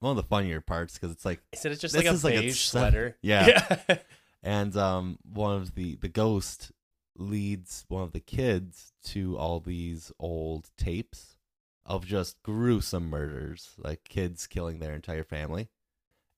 [0.00, 2.24] one of the funnier parts because it's like, Is it just This like a is
[2.24, 3.16] like a beige seven- sweater?
[3.22, 3.78] Yeah.
[4.42, 6.72] and um, one of the the ghost
[7.16, 11.36] leads one of the kids to all these old tapes
[11.84, 15.68] of just gruesome murders, like kids killing their entire family,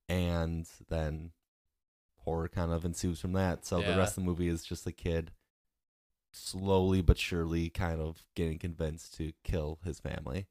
[0.08, 1.32] and then
[2.24, 3.64] horror kind of ensues from that.
[3.66, 3.92] So Yeah.
[3.92, 5.32] the rest of the movie is just a kid
[6.32, 10.46] slowly but surely kind of getting convinced to kill his family.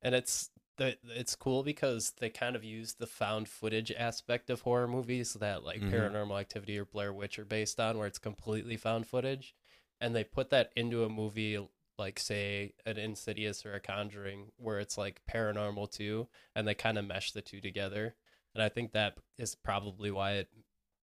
[0.00, 4.62] and it's the it's cool because they kind of use the found footage aspect of
[4.62, 5.90] horror movies that like Mhm.
[5.92, 9.54] Paranormal Activity or Blair Witch are based on, where it's completely found footage,
[10.00, 11.58] and they put that into a movie
[11.98, 16.98] like say an Insidious or a Conjuring, where it's like paranormal too, and they kind
[16.98, 18.16] of mesh the two together,
[18.54, 20.48] and I think that is probably why it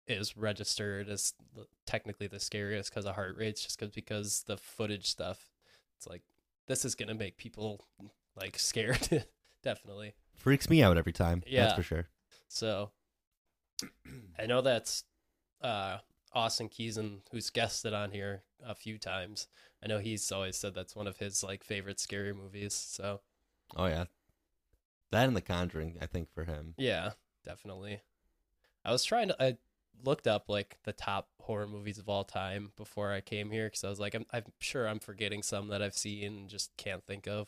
[0.08, 1.34] is registered as
[1.86, 5.50] technically the scariest because of heart rates, just cause, because the footage stuff,
[5.98, 6.22] it's like
[6.68, 7.86] this is gonna make people
[8.36, 9.26] like scared,
[9.64, 10.14] definitely.
[10.36, 11.41] Freaks me out every time.
[11.48, 11.64] Yeah.
[11.66, 12.08] That's for sure.
[12.48, 12.91] So
[14.39, 15.04] I know that's
[15.62, 15.98] uh
[16.34, 19.48] Austin Keeson who's guested on here a few times.
[19.84, 22.74] I know he's always said that's one of his like favorite scary movies.
[22.74, 23.22] So
[23.76, 24.06] Oh yeah.
[25.12, 26.74] That and The Conjuring, I think, for him.
[26.78, 27.12] yeah,
[27.46, 28.02] definitely.
[28.84, 29.58] I was trying to I
[30.04, 33.84] looked up like the top horror movies of all time before I came here because
[33.84, 37.06] I was like I'm I'm sure I'm forgetting some that I've seen and just can't
[37.06, 37.48] think of.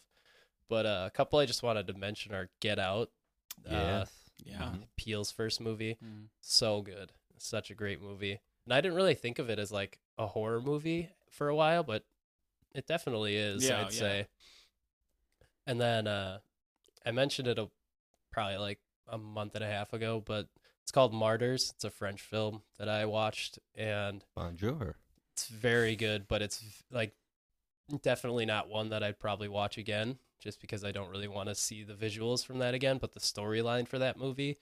[0.69, 3.09] But uh, a couple I just wanted to mention are Get Out.
[3.69, 4.05] Uh,
[4.45, 4.61] Yeah.
[4.63, 4.83] Mhm.
[4.97, 5.97] Peele's first movie.
[6.03, 6.27] Mm.
[6.41, 7.11] So good.
[7.37, 8.39] Such a great movie.
[8.65, 11.83] And I didn't really think of it as like a horror movie for a while,
[11.83, 12.03] but
[12.75, 13.99] it definitely is, Yeah, I'd yeah.
[13.99, 14.27] say.
[15.65, 16.39] And then uh
[17.05, 17.69] I mentioned it a,
[18.31, 20.47] probably like a month and a half ago, but
[20.83, 21.71] it's called Martyrs.
[21.75, 24.95] It's a French film that I watched and Bonjour.
[25.33, 27.13] it's very good, but it's like
[28.01, 31.55] definitely not one that I'd probably watch again just because I don't really want to
[31.55, 34.57] see the visuals from that again, but the storyline for that movie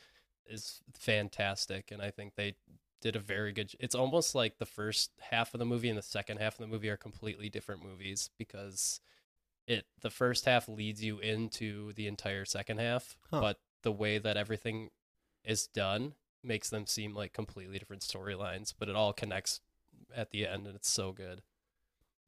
[0.48, 2.56] is fantastic and I think they
[3.02, 6.02] did a very good it's almost like the first half of the movie and the
[6.04, 9.00] second half of the movie are completely different movies because
[9.68, 13.42] it the first half leads you into the entire second half, Huh.
[13.42, 14.90] but the way that everything
[15.46, 19.62] is done makes them seem like completely different storylines, but it all connects
[20.14, 21.42] at the end and it's so good.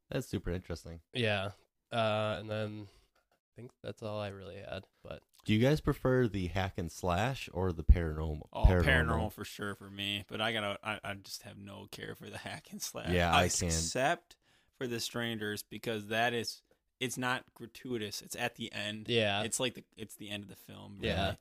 [0.09, 1.01] That's super interesting.
[1.13, 1.49] Yeah.
[1.91, 4.83] Uh and then I think that's all I really had.
[5.03, 8.47] But Do you guys prefer the hack and slash or the paranormal?
[8.53, 9.31] Oh, paranormal.
[9.33, 10.77] for sure for me, but I gotta.
[10.83, 13.09] I, I just have no care for the hack and slash.
[13.09, 13.67] Yeah, I can.
[13.67, 14.35] Except
[14.77, 16.61] for the strangers because that is,
[16.99, 18.21] it's not gratuitous.
[18.21, 19.07] It's at the end.
[19.09, 19.41] yeah.
[19.43, 20.99] It's like the it's the end of the film.
[21.01, 21.33] Yeah.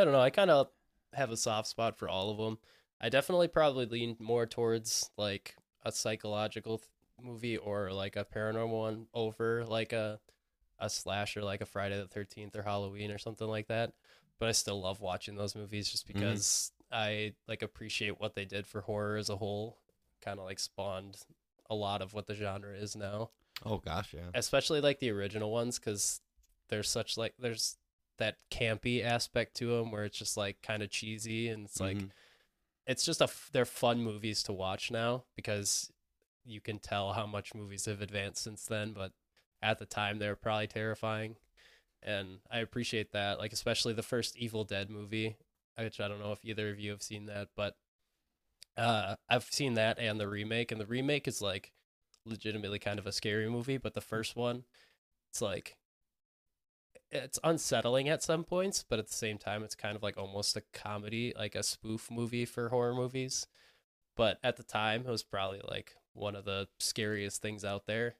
[0.00, 0.20] I don't know.
[0.20, 0.68] I kind of
[1.12, 2.58] have a soft spot for all of them.
[3.00, 6.88] I definitely probably lean more towards like a psychological th-
[7.22, 10.18] movie or like a paranormal one over like a
[10.78, 13.92] a slasher like a Friday the 13th or Halloween or something like that.
[14.38, 16.18] But I still love watching those movies just mm-hmm.
[16.18, 19.78] because I like appreciate what they did for horror as a whole.
[20.22, 21.18] Kind of like spawned
[21.68, 23.30] a lot of what the genre is now
[23.64, 24.30] Oh gosh, yeah.
[24.34, 26.20] especially like the original ones because
[26.68, 27.76] there's such like there's
[28.20, 31.96] that campy aspect to them where it's just like kind of cheesy and it's like
[31.98, 32.10] Mhm.
[32.86, 35.92] it's just a they're fun movies to watch now because
[36.44, 39.12] you can tell how much movies have advanced since then but
[39.60, 41.36] at the time they were probably terrifying
[42.02, 45.36] and i appreciate that like especially the first evil dead movie
[45.76, 47.76] which i don't know if either of you have seen that but
[48.76, 51.72] uh i've seen that and the remake and the remake is like
[52.24, 54.64] legitimately kind of a scary movie but the first one
[55.30, 55.76] it's like
[57.12, 60.56] it's unsettling at some points, but at the same time, it's kind of like almost
[60.56, 63.46] a comedy, like a spoof movie for horror movies.
[64.16, 68.16] But at the time, it was probably like one of the scariest things out there.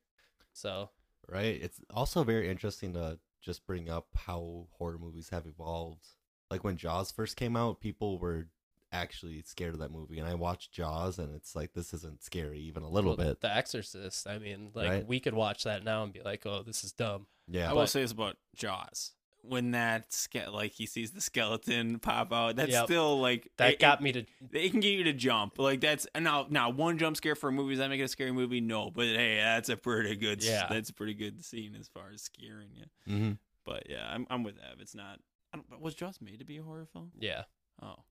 [0.53, 0.91] So
[1.29, 1.59] right.
[1.61, 6.07] It's also very interesting to just bring up how horror movies have evolved.
[6.51, 8.49] Like when Jaws first came out, people were
[8.93, 12.59] actually scared of that movie, and I watched Jaws, and it's like this isn't scary
[12.61, 13.41] even a little well, bit.
[13.41, 14.27] The Exorcist.
[14.27, 15.07] I mean, like Right.
[15.07, 17.83] we could watch that now and be like, "Oh, this is dumb." Yeah, I will
[17.83, 19.13] But- say this about Jaws.
[19.43, 22.85] When that ske- like he sees the skeleton pop out, that's Yep.
[22.85, 24.19] still like That it, got me to.
[24.21, 25.59] It, it can get you to jump.
[25.59, 28.09] Like that's now now one jump scare for a movie does that make it a
[28.09, 28.61] scary movie?
[28.61, 30.45] No, but hey, that's a pretty good.
[30.45, 30.67] Yeah.
[30.69, 32.85] that's a pretty good scene as far as scaring you.
[33.07, 33.33] hmm
[33.65, 34.79] But yeah, I'm I'm with Ev.
[34.81, 35.21] It's not.
[35.55, 37.11] I don't, was Jaws made to be a horror film?
[37.19, 37.45] Yeah,
[37.83, 38.05] Oh,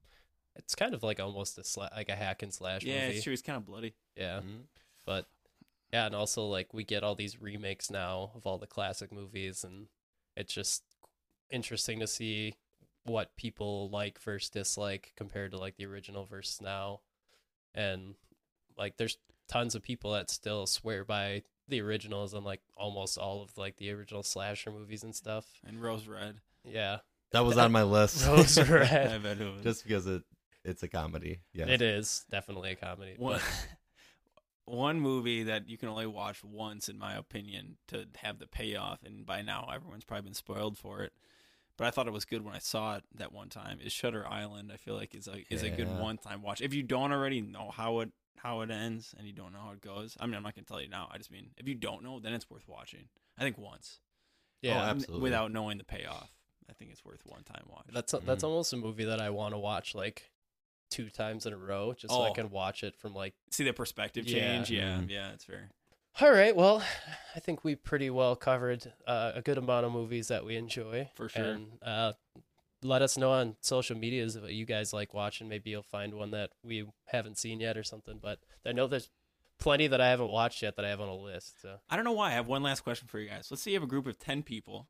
[0.59, 3.15] it's kind of like almost a sla- like a hack and slash yeah, movie.
[3.15, 3.33] it's true.
[3.33, 3.95] It's kind of bloody.
[4.15, 4.63] Yeah, Mhm.
[5.05, 5.25] but
[5.91, 9.63] yeah, and also like we get all these remakes now of all the classic movies,
[9.63, 9.87] and
[10.35, 10.83] it's just
[11.49, 12.53] interesting to see
[13.05, 16.99] what people like versus dislike compared to like the original versus now,
[17.73, 18.15] and
[18.77, 23.41] like there's tons of people that still swear by the originals and like almost all
[23.41, 25.45] of like the original slasher movies and stuff.
[25.65, 26.41] And Rose Red.
[26.63, 26.99] Yeah,
[27.31, 28.25] that was on my list.
[28.27, 29.23] Rose I Red.
[29.23, 29.63] bet it was.
[29.63, 30.23] just because it
[30.63, 31.41] it's a comedy.
[31.53, 33.15] Yeah, It is definitely a comedy.
[33.17, 33.39] one,
[34.65, 38.99] one movie that you can only watch once, in my opinion, to have the payoff.
[39.03, 41.13] And by now, everyone's probably been spoiled for it.
[41.77, 43.79] But I thought it was good when I saw it that one time.
[43.81, 44.69] Is Shutter Island?
[44.73, 46.59] I feel like is a is a good one time watch.
[46.61, 49.71] If you don't already know how it how it ends and you don't know how
[49.71, 51.07] it goes, I mean, I'm not gonna tell you now.
[51.09, 53.07] I just mean if you don't know, then it's worth watching.
[53.37, 54.01] I think once,
[54.61, 55.21] yeah, Oh, Absolutely.
[55.23, 56.29] without knowing the payoff.
[56.69, 57.85] I think it's worth one time watch.
[57.93, 58.47] That's that's Mhm.
[58.47, 60.29] almost a movie that I want to watch like
[60.89, 62.33] two times in a row, just so I Oh.
[62.33, 63.33] can watch it from like.
[63.51, 64.33] See the perspective Yeah.
[64.39, 64.71] change.
[64.71, 65.09] Yeah, Mhm.
[65.09, 65.69] yeah, it's fair.
[66.21, 66.83] All right, well,
[67.35, 71.09] I think we pretty well covered uh, a good amount of movies that we enjoy
[71.15, 71.43] For sure.
[71.43, 72.13] And uh,
[72.81, 75.47] let us know on social medias if you guys like watching.
[75.47, 78.19] Maybe you'll find one that we haven't seen yet or something.
[78.19, 79.09] But I know there's
[79.59, 81.61] plenty that I haven't watched yet that I have on a list.
[81.61, 82.29] So I don't know why.
[82.29, 83.49] I have one last question for you guys.
[83.51, 84.87] Let's say you have a group of 10 people,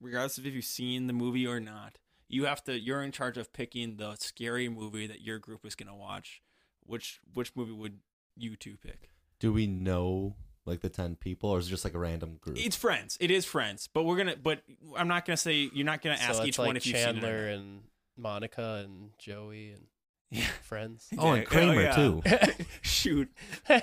[0.00, 1.98] regardless of if you've seen the movie or not.
[2.32, 5.74] You have to you're in charge of picking the scary movie that your group is
[5.74, 6.42] going to watch.
[6.84, 7.98] Which which movie would
[8.36, 9.10] you two pick?
[9.38, 12.58] Do we know like the ten people, or is it just like a random group?
[12.58, 13.18] It's friends.
[13.20, 13.88] It is friends.
[13.92, 14.62] But we're going to but
[14.96, 16.86] I'm not going to say you're not going to ask so each like one if
[16.86, 17.12] you've seen it.
[17.20, 17.54] Chandler or not.
[17.54, 17.80] and
[18.16, 19.84] Monica and Joey and
[20.32, 20.44] Yeah.
[20.62, 21.08] friends.
[21.18, 21.94] oh, and Yeah, Kramer yeah.
[21.94, 22.22] too.
[22.82, 23.30] Shoot.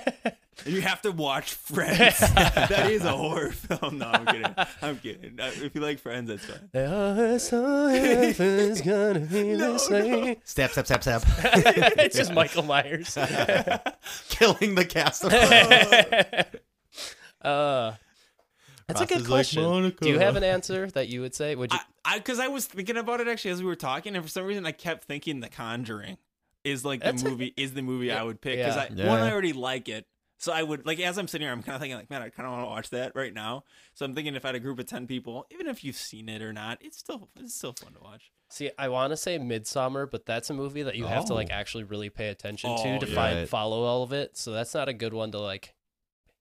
[0.66, 2.18] You have to watch Friends.
[2.18, 3.96] that is a horror film.
[3.96, 4.54] No, I'm kidding.
[4.82, 5.36] I'm kidding.
[5.38, 6.68] If you like Friends, that's fine.
[6.74, 10.36] Oh, so everything's gonna be No, the same.
[10.44, 11.22] Stab, stab, stab, stab.
[11.96, 13.16] it's just Michael Myers.
[14.28, 15.32] Killing the cast of
[17.40, 17.92] uh,
[18.86, 19.94] that's a good is like, question.
[20.00, 21.54] Do you have an answer that you would say?
[21.54, 21.78] Would you?
[22.04, 24.44] I because I, was thinking about it actually as we were talking, and for some
[24.44, 26.18] reason I kept thinking The Conjuring
[26.64, 28.82] is like the That's a- movie is the movie I would pick because Yeah.
[28.82, 29.08] I Yeah.
[29.08, 30.06] one I already like it.
[30.38, 32.30] So I would like as I'm sitting here, I'm kind of thinking like, man, I
[32.30, 33.64] kind of want to watch that right now.
[33.94, 36.28] So I'm thinking if I had a group of ten people, even if you've seen
[36.30, 38.30] it or not, it's still it's still fun to watch.
[38.48, 41.48] See, I want to say Midsommar, but that's a movie that you have to like
[41.50, 41.54] Oh.
[41.54, 43.14] actually really pay attention Oh, to to yeah.
[43.14, 44.36] find follow all of it.
[44.38, 45.74] So that's not a good one to like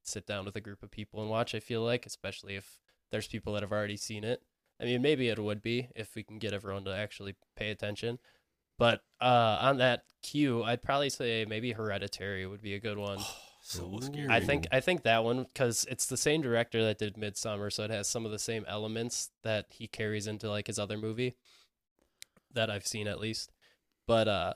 [0.01, 1.53] sit down with a group of people and watch.
[1.53, 2.79] I feel like, especially if
[3.11, 4.41] there's people that have already seen it.
[4.81, 8.17] I mean, maybe it would be if we can get everyone to actually pay attention.
[8.79, 13.19] But uh, on that cue, I'd probably say maybe Hereditary would be a good one.
[13.61, 14.01] So Ooh.
[14.01, 14.29] scary.
[14.29, 17.83] I think I think that one because it's the same director that did Midsommar, so
[17.83, 21.35] it has some of the same elements that he carries into like his other movie
[22.53, 23.51] that I've seen at least.
[24.07, 24.53] But uh,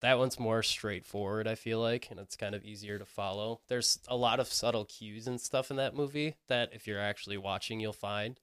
[0.00, 1.48] that one's more straightforward.
[1.48, 3.60] I feel like, and it's kind of easier to follow.
[3.68, 7.38] There's a lot of subtle cues and stuff in that movie that if you're actually
[7.38, 8.38] watching, you'll find.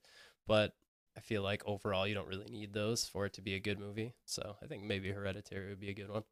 [0.46, 0.74] But
[1.16, 3.78] I feel like overall, you don't really need those for it to be a good
[3.78, 4.14] movie.
[4.24, 6.24] So I think maybe Hereditary would be a good one.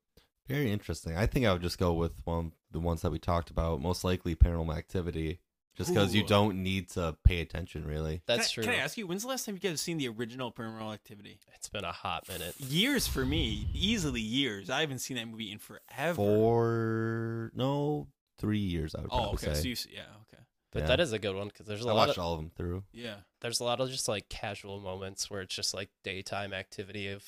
[0.48, 1.16] Very interesting.
[1.16, 4.04] I think I would just go with one the ones that we talked about, most
[4.04, 5.40] likely Paranormal Activity,
[5.76, 6.26] just because you Ooh.
[6.26, 8.22] don't need to pay attention really.
[8.26, 8.72] That's can I, true.
[8.72, 11.38] Can I ask you when's the last time you guys seen the original Paranormal Activity?
[11.54, 12.58] It's been a hot minute.
[12.58, 14.70] Years for me, easily years.
[14.70, 16.14] I haven't seen that movie in forever.
[16.14, 18.08] Four, no,
[18.38, 18.94] three years.
[18.94, 19.54] I would Oh, probably okay.
[19.54, 19.68] So say.
[19.68, 20.19] you, yeah, okay,
[20.72, 20.86] But Yeah.
[20.88, 22.40] that is a good one because there's a I lot I watched of all of
[22.40, 22.84] them through.
[22.92, 23.16] yeah.
[23.40, 27.24] there's a lot of just like casual moments where it's just like daytime activity of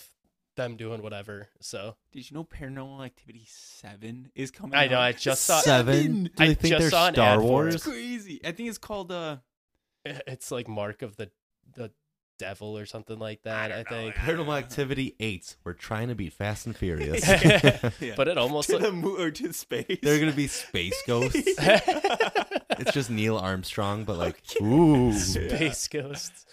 [0.54, 1.48] them doing whatever.
[1.60, 4.74] So Did you know Paranormal Activity Seven is coming?
[4.74, 5.02] I know, out?
[5.02, 6.24] I just saw- Seven?
[6.24, 7.46] Do I think just they're saw Star ad for it.
[7.48, 7.74] Wars?
[7.76, 8.40] It's crazy.
[8.44, 9.38] I think it's called uh
[10.04, 11.30] it's like Mark of the
[11.74, 11.90] the
[12.38, 13.70] Devil or something like that.
[13.70, 14.14] I, don't know, think.
[14.16, 15.56] Paranormal Activity 8.
[15.64, 17.22] We're trying to beat Fast and Furious.
[18.00, 18.14] Yeah.
[18.16, 19.98] But it almost to look- the moon or to space.
[20.02, 21.38] They're going to be space ghosts.
[22.80, 25.12] It's just Neil Armstrong, but like, ooh.
[25.12, 26.46] Space Ghosts.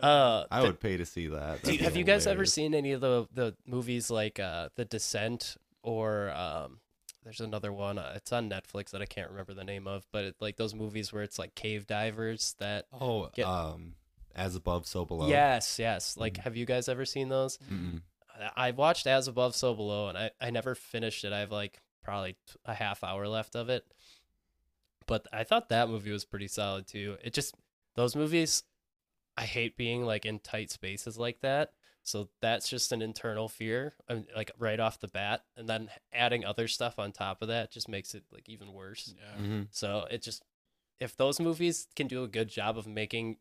[0.00, 1.62] Uh, I the- would pay to see that.
[1.62, 2.52] do- That'd be have you guys ever hilarious.
[2.54, 6.78] seen any of the the movies like uh, The Descent or um,
[7.24, 7.98] there's another one.
[7.98, 10.74] Uh, it's on Netflix that I can't remember the name of, but it, like those
[10.74, 12.86] movies where it's like cave divers that.
[12.92, 13.94] Oh, Get- um,
[14.36, 15.28] As Above, So Below.
[15.28, 16.16] Yes, yes.
[16.16, 16.42] Like, Mhm.
[16.42, 17.58] have you guys ever seen those?
[17.72, 18.02] Mm-mm.
[18.56, 21.32] I- I watched As Above, So Below, and I, I never finished it.
[21.32, 23.84] I have like probably t- a half hour left of it.
[25.08, 27.16] But I thought that movie was pretty solid too.
[27.24, 27.56] It just,
[27.96, 28.62] those movies,
[29.36, 31.72] I hate being like in tight spaces like that.
[32.02, 35.44] So that's just an internal fear, um, like right off the bat.
[35.56, 39.14] And then adding other stuff on top of that just makes it like even worse.
[39.16, 39.42] Yeah.
[39.42, 39.66] Mhm.
[39.70, 40.42] So it just
[41.00, 43.36] if those movies can do a good job of making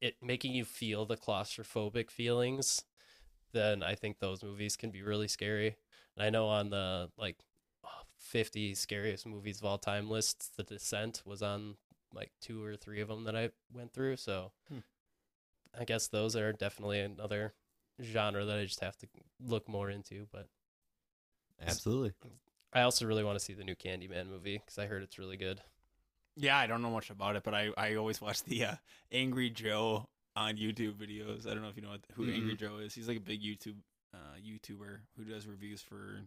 [0.00, 2.84] it making you feel the claustrophobic feelings,
[3.52, 5.76] then I think those movies can be really scary.
[6.16, 7.36] And I know on the like
[8.32, 11.76] 50 scariest movies of all time lists, The Descent was on
[12.14, 14.16] like two or three of them that I went through.
[14.16, 14.78] So Hmm.
[15.78, 17.52] I guess those are definitely another
[18.02, 19.06] genre that I just have to
[19.38, 20.26] look more into.
[20.32, 20.48] But
[21.60, 22.14] Absolutely.
[22.72, 25.36] I also really want to see the new Candyman movie because I heard it's really
[25.36, 25.60] good.
[26.34, 28.74] Yeah, I don't know much about it, but I, I always watch the uh,
[29.12, 31.46] Angry Joe on YouTube videos.
[31.46, 32.94] I don't know if you know what, who Angry Joe is.
[32.94, 33.76] He's like a big YouTube
[34.14, 36.20] uh, YouTuber who does reviews for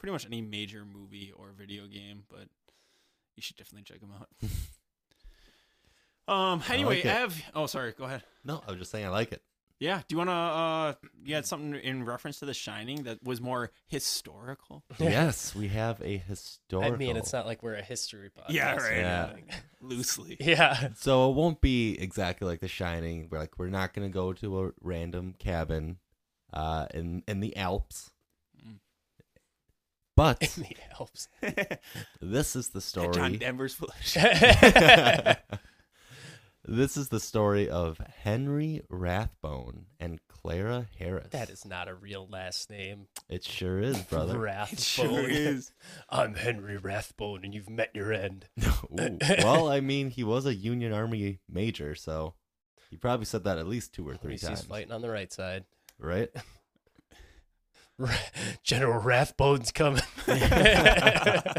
[0.00, 2.24] pretty much any major movie or video game.
[2.28, 2.48] But
[3.36, 4.28] you should definitely check them out.
[6.34, 6.62] um.
[6.68, 7.04] Anyway, I it.
[7.04, 7.42] have.
[7.54, 7.92] Oh, sorry.
[7.92, 8.24] Go ahead.
[8.44, 9.42] No, I was just saying I like it.
[9.78, 10.02] Yeah.
[10.06, 10.32] Do you wanna?
[10.32, 10.92] Uh,
[11.24, 14.84] you had something in reference to The Shining that was more historical.
[14.98, 16.92] yes, we have a historical.
[16.92, 18.50] I mean, it's not like we're a history podcast.
[18.50, 19.32] Yeah, right, yeah.
[19.80, 20.36] Loosely.
[20.38, 20.88] Yeah.
[20.96, 23.28] So it won't be exactly like The Shining.
[23.30, 25.96] We're like we're not gonna go to a random cabin,
[26.52, 28.10] uh, in in the Alps.
[30.20, 31.28] But In the Alps.
[32.20, 33.06] this is the story.
[33.06, 33.38] John story.
[33.38, 33.94] Denver's full of
[36.66, 41.28] this is the story of Henry Rathbone and Clara Harris.
[41.30, 43.06] that is not a real last name.
[43.30, 44.38] It sure is, brother.
[44.40, 44.74] Rathbone.
[44.74, 45.72] It sure is.
[46.10, 48.44] I'm Henry Rathbone, and you've met your end.
[48.62, 49.16] Ooh.
[49.38, 52.34] Well, I mean, he was a Union Army major, so
[52.90, 54.40] he probably said that at least two or three times.
[54.42, 55.64] He's times, fighting on the right side.
[55.98, 56.28] right?
[58.62, 60.02] General Rathbone's coming.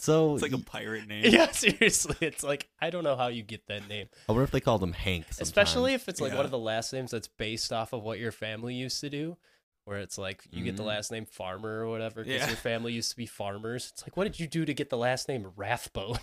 [0.00, 1.24] So It's like a pirate name.
[1.26, 2.14] yeah, seriously.
[2.20, 4.06] It's like, I don't know how you get that name.
[4.28, 5.24] I wonder if they called him Hank.
[5.24, 5.40] Sometimes.
[5.48, 6.36] Especially if it's like Yeah.
[6.36, 9.36] one of the last names that's based off of what your family used to do.
[9.86, 10.86] where it's like you get the Mhm.
[10.86, 12.46] last name Farmer or whatever because Yeah.
[12.48, 13.88] your family used to be farmers.
[13.90, 16.18] It's like, what did you do to get the last name Rathbone?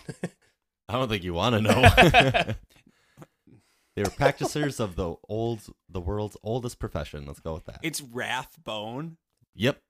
[0.88, 2.54] I don't think you want to know.
[3.96, 7.26] They were practitioners of the old, the world's oldest profession.
[7.26, 7.80] Let's go with that.
[7.82, 9.16] It's Rathbone.
[9.54, 9.80] yep.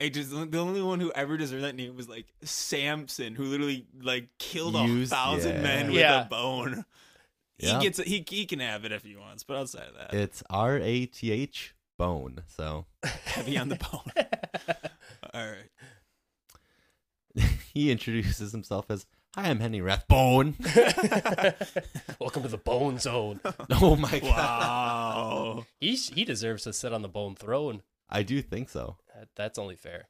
[0.00, 3.86] I just the only one who ever deserved that name was like Samson, who literally
[4.02, 5.62] like killed Used- a thousand yeah.
[5.62, 6.22] men with Yeah.
[6.26, 6.84] a bone.
[7.58, 7.78] Yeah.
[7.78, 10.42] He gets he he can have it if he wants, but outside of that, It's
[10.50, 12.42] R A T H bone.
[12.46, 12.84] So
[13.24, 14.26] heavy on the bone.
[15.32, 15.70] All right.
[17.74, 19.06] he introduces himself as,
[19.36, 20.54] "Hi, I'm Henry Rathbone."
[22.18, 23.40] Welcome to the Bone Zone.
[23.80, 24.30] oh my god.
[24.30, 25.66] Wow.
[25.80, 27.82] He he deserves to sit on the Bone Throne.
[28.08, 28.96] I do think so.
[29.14, 30.08] That, that's only fair.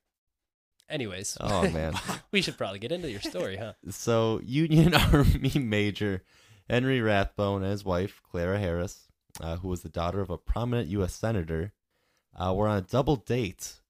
[0.89, 1.95] Anyways, Oh man.
[2.31, 3.73] we should probably get into your story, huh?
[3.91, 6.23] so Union Army Major
[6.71, 9.09] Henry Rathbone and his wife Clara Harris,
[9.41, 11.15] uh, who was the daughter of a prominent U.S.
[11.15, 11.73] senator,
[12.39, 13.81] uh, were on a double date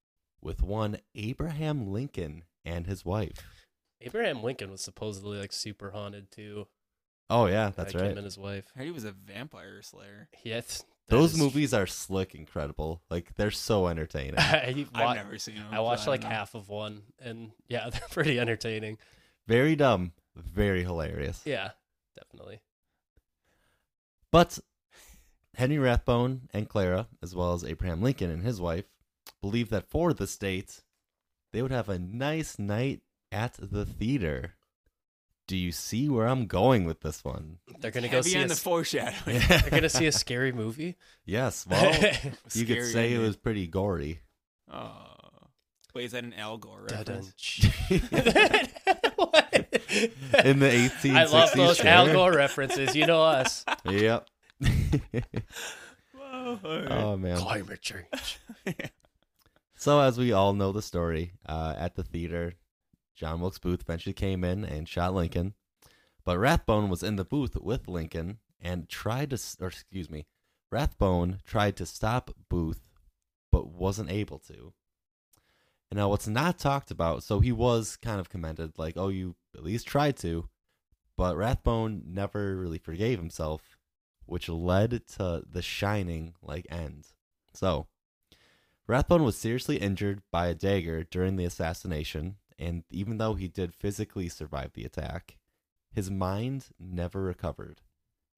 [0.41, 3.45] with one Abraham Lincoln and his wife.
[4.01, 6.67] Abraham Lincoln was supposedly like super haunted too.
[7.29, 8.11] Oh yeah, that's like right.
[8.13, 8.67] Him and his wife.
[8.79, 10.29] I he was a vampire slayer.
[10.45, 13.03] Yes, Those movies are slick, incredible.
[13.11, 14.35] Like they're so entertaining.
[14.39, 15.67] I, wa- I've never seen him.
[15.73, 16.37] I watched so like don't know.
[16.37, 18.99] half of one, and yeah, they're pretty entertaining.
[19.49, 21.43] very dumb, very hilarious.
[21.45, 21.71] Yeah,
[22.17, 22.61] definitely.
[24.31, 24.59] But
[25.55, 28.85] Henry Rathbone and Clara, as well as Abraham Lincoln and his wife,
[29.41, 30.83] believed that for the state,
[31.53, 33.01] they would have a nice night
[33.37, 34.55] at the theater.
[35.47, 37.59] Do you see where I'm going with this one?
[37.79, 39.41] They're gonna go Heavy see on a, the s- foreshadowing.
[39.49, 40.97] They're gonna see a scary movie.
[41.25, 41.93] yes, well,
[42.53, 43.21] you could say it ending.
[43.23, 44.21] was pretty gory.
[44.73, 45.13] Oh.
[45.95, 47.33] Wait, is that an Al Gore reference?
[49.17, 49.55] what?
[50.45, 51.15] In the 1860s.
[51.17, 51.87] I love those sure.
[51.87, 52.95] Al Gore references.
[52.95, 53.65] You know us.
[53.89, 54.29] Yep.
[56.15, 56.91] Whoa, all right.
[56.91, 57.39] oh man.
[57.39, 58.41] Climate change.
[59.77, 62.55] So, as we all know the story, uh, at the theater,
[63.17, 65.55] John Wilkes Booth eventually came in and shot Lincoln.
[66.25, 70.27] But Rathbone was in the booth with Lincoln and tried to, or excuse me,
[70.71, 72.91] Rathbone tried to stop Booth,
[73.51, 74.73] but wasn't able to.
[75.91, 79.37] And now, what's not talked about, so he was kind of commended, like, oh, you
[79.55, 80.49] at least tried to,
[81.17, 83.79] but Rathbone never really forgave himself,
[84.27, 87.07] which led to the shining, like, end.
[87.55, 87.87] So,
[88.89, 93.75] Rathbone was seriously injured by a dagger during the assassination, and even though he did
[93.75, 95.37] physically survive the attack,
[95.93, 97.81] his mind never recovered.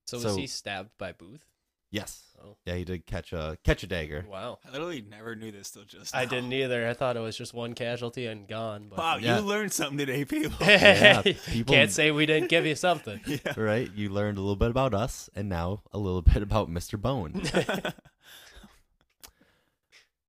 [0.05, 1.45] So was he stabbed by Booth?
[1.91, 2.23] Yes.
[2.39, 2.55] Oh.
[2.65, 4.23] Yeah, he did catch a catch a dagger.
[4.29, 4.59] Wow.
[4.63, 6.29] I literally never knew this till just I now.
[6.29, 6.87] didn't either.
[6.87, 8.87] I thought it was just one casualty and gone.
[8.89, 9.39] But Wow, Yeah.
[9.39, 10.51] you learned something today, people.
[10.67, 13.19] Yeah, people- Can't say we didn't give you something.
[13.27, 13.59] yeah.
[13.59, 13.91] Right?
[13.95, 17.01] You learned a little bit about us and now a little bit about Mr.
[17.01, 17.31] Bone.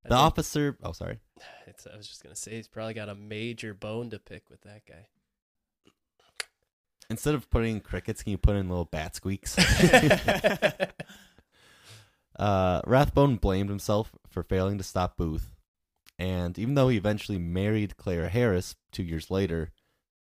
[0.02, 1.18] The think officer, oh sorry.
[1.86, 4.82] I was just gonna say he's probably got a major bone to pick with that
[4.86, 5.06] guy.
[7.08, 9.56] Instead of putting crickets, can you put in little bat squeaks?
[12.40, 15.52] Uh, Rathbone blamed himself for failing to stop Booth,
[16.18, 19.72] and even though he eventually married Clara Harris two years later,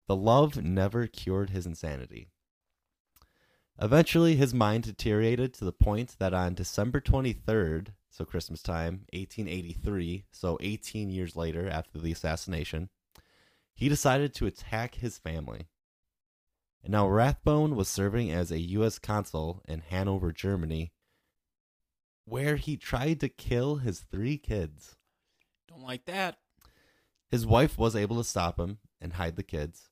[0.09, 2.26] the love never cured his insanity.
[3.80, 10.24] Eventually, his mind deteriorated to the point that on December 23rd, so Christmas time, 1883,
[10.30, 12.88] so 18 years later after the assassination,
[13.74, 15.68] he decided to attack his family.
[16.82, 18.98] And now Rathbone was serving as a U.S.
[18.98, 20.92] consul in Hanover, Germany,
[22.24, 24.96] where he tried to kill his three kids.
[25.68, 26.38] Don't like that.
[27.28, 29.90] His wife was able to stop him and hide the kids.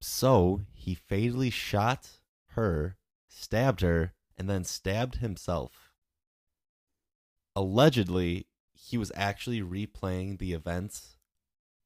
[0.00, 2.20] So he fatally shot
[2.52, 2.96] her,
[3.28, 5.87] stabbed her, and then stabbed himself.
[7.58, 11.16] Allegedly, he was actually replaying the events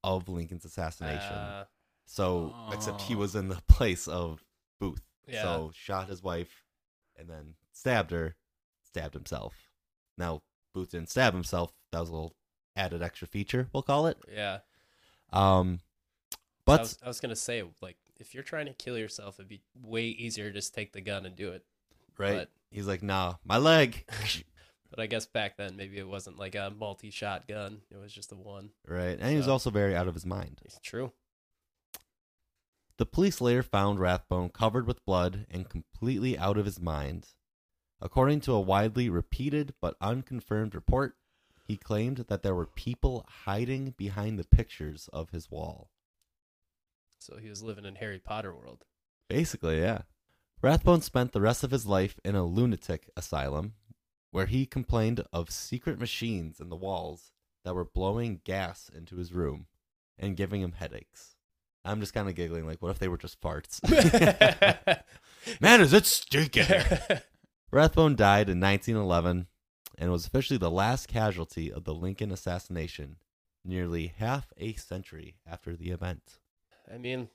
[0.03, 1.33] of Lincoln's assassination.
[1.33, 1.65] Uh,
[2.05, 4.43] so, except he was in the place of
[4.79, 5.01] Booth.
[5.27, 5.41] Yeah.
[5.41, 6.63] So, shot his wife
[7.17, 8.35] and then stabbed her,
[8.83, 9.55] stabbed himself.
[10.15, 10.43] Now,
[10.75, 11.73] Booth didn't stab himself.
[11.91, 12.35] That was a little
[12.75, 14.17] added extra feature, we'll call it.
[14.31, 14.59] yeah.
[15.31, 15.79] Um,
[16.31, 19.49] I but was, I was gonna say like if you're trying to kill yourself, it'd
[19.49, 21.65] be way easier to just take the gun and do it.
[22.19, 24.05] right, but- he's like, "Nah, my leg."
[24.95, 28.29] But I guess back then maybe it wasn't like a multi-shot gun; it was just
[28.29, 28.69] the one.
[28.87, 30.61] right, and he was So- also very out of his mind.
[30.63, 31.11] It's true.
[32.97, 37.29] The police later found Rathbone covered with blood and completely out of his mind.
[37.99, 41.17] According to a widely repeated but unconfirmed report,
[41.65, 45.89] he claimed that there were people hiding behind the pictures of his wall.
[47.17, 48.85] So he was living in Harry Potter world.
[49.27, 50.03] Basically, yeah.
[50.61, 53.73] Rathbone spent the rest of his life in a lunatic asylum
[54.33, 57.31] where he complained of secret machines in the walls
[57.63, 59.67] that were blowing gas into his room
[60.17, 61.35] and giving him headaches.
[61.85, 63.79] I'm just kind of giggling, like, what if they were just farts?
[65.61, 66.65] Man, is it stinking?
[67.71, 69.45] Rathbone died in 1911
[69.99, 73.17] and was officially the last casualty of the Lincoln assassination,
[73.63, 76.39] nearly half a century after the event.
[76.91, 77.29] I mean,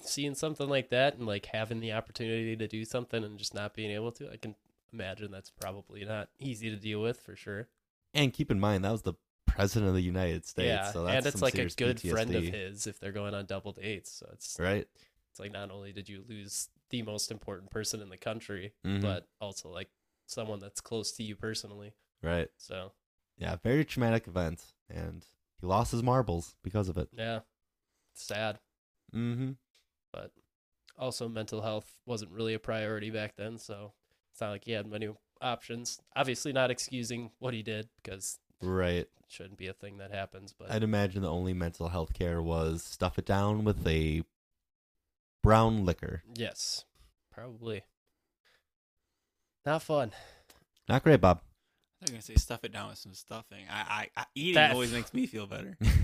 [0.00, 3.74] seeing something like that and like having the opportunity to do something and just not
[3.74, 4.54] being able to, I can
[4.94, 7.68] imagine that's probably not easy to deal with for sure.
[8.14, 9.14] And keep in mind, that was the
[9.46, 10.66] president of the United States.
[10.68, 13.44] yeah, so that's and it's like a good friend of his if they're going on
[13.46, 14.10] double dates.
[14.12, 14.86] So it's Right?
[15.30, 19.02] it's like not only did you lose the most important person in the country, Mhm.
[19.02, 19.90] but also like
[20.26, 21.92] someone that's close to you personally.
[22.22, 22.48] Right.
[22.56, 22.92] So
[23.36, 24.64] Yeah, very traumatic event.
[24.88, 25.24] And
[25.60, 27.08] he lost his marbles because of it.
[27.12, 27.40] yeah,
[28.14, 28.60] sad.
[29.14, 29.52] Mm-hmm.
[30.12, 30.30] but
[30.96, 33.92] also mental health wasn't really a priority back then so
[34.34, 35.08] it's not like he had many
[35.40, 38.96] options obviously not excusing what he did because Right.
[39.06, 42.42] it shouldn't be a thing that happens but I'd imagine the only mental health care
[42.42, 44.22] was stuff it down with a
[45.42, 46.22] brown liquor.
[46.34, 46.84] yes
[47.32, 47.82] probably
[49.66, 50.12] not fun
[50.88, 51.40] Not great, Bob.
[51.40, 53.64] I was gonna say stuff it down with some stuffing.
[53.70, 55.76] I, I, I eating That- always makes me feel better.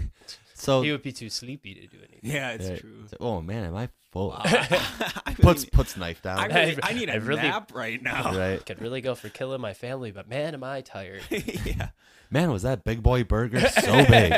[0.61, 2.81] So, he would be too sleepy to do anything Yeah, it's Right.
[2.81, 3.05] true.
[3.19, 4.29] oh man, am I full?
[4.31, 4.41] Wow.
[4.45, 6.39] I puts really- puts knife down.
[6.39, 8.35] I, really, I need a I really- nap right now.
[8.37, 11.91] right, could really go for killing my family but man am i tired yeah.
[12.31, 14.33] man, was that big boy burger so big?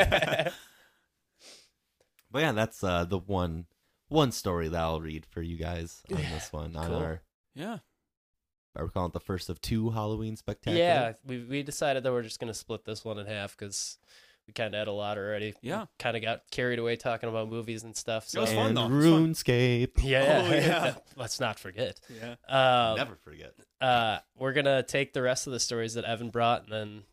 [2.31, 3.65] But yeah, that's uh, the one
[4.09, 6.95] one story that I'll read for you guys on this one on Cool.
[6.97, 7.21] our.
[7.55, 7.77] Yeah.
[8.75, 10.83] Are we calling it the first of two Halloween spectacular?
[10.83, 13.99] yeah we, we decided that we're just going to split this one in half because
[14.47, 15.85] we kind of had a lot already Yeah.
[15.99, 18.85] kind of got carried away talking about movies and stuff It so was fun, though.
[18.87, 19.27] It was fun.
[19.33, 20.03] RuneScape.
[20.03, 20.95] yeah, Oh, yeah.
[21.15, 22.35] let's not forget Yeah.
[22.47, 23.53] um, Never forget.
[23.81, 27.03] uh, we're gonna take the rest of the stories that Evan brought, and then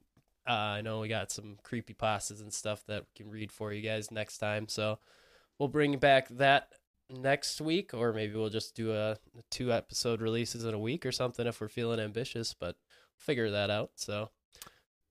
[0.49, 3.73] uh, I know we got some creepy pastas and stuff that we can read for
[3.73, 4.67] you guys next time.
[4.69, 4.99] So
[5.59, 6.73] we'll bring back that
[7.09, 9.19] next week, or maybe we'll just do a
[9.51, 12.55] two episode releases in a week or something if we're feeling ambitious.
[12.59, 12.77] But
[13.17, 13.91] figure that out.
[13.97, 14.31] So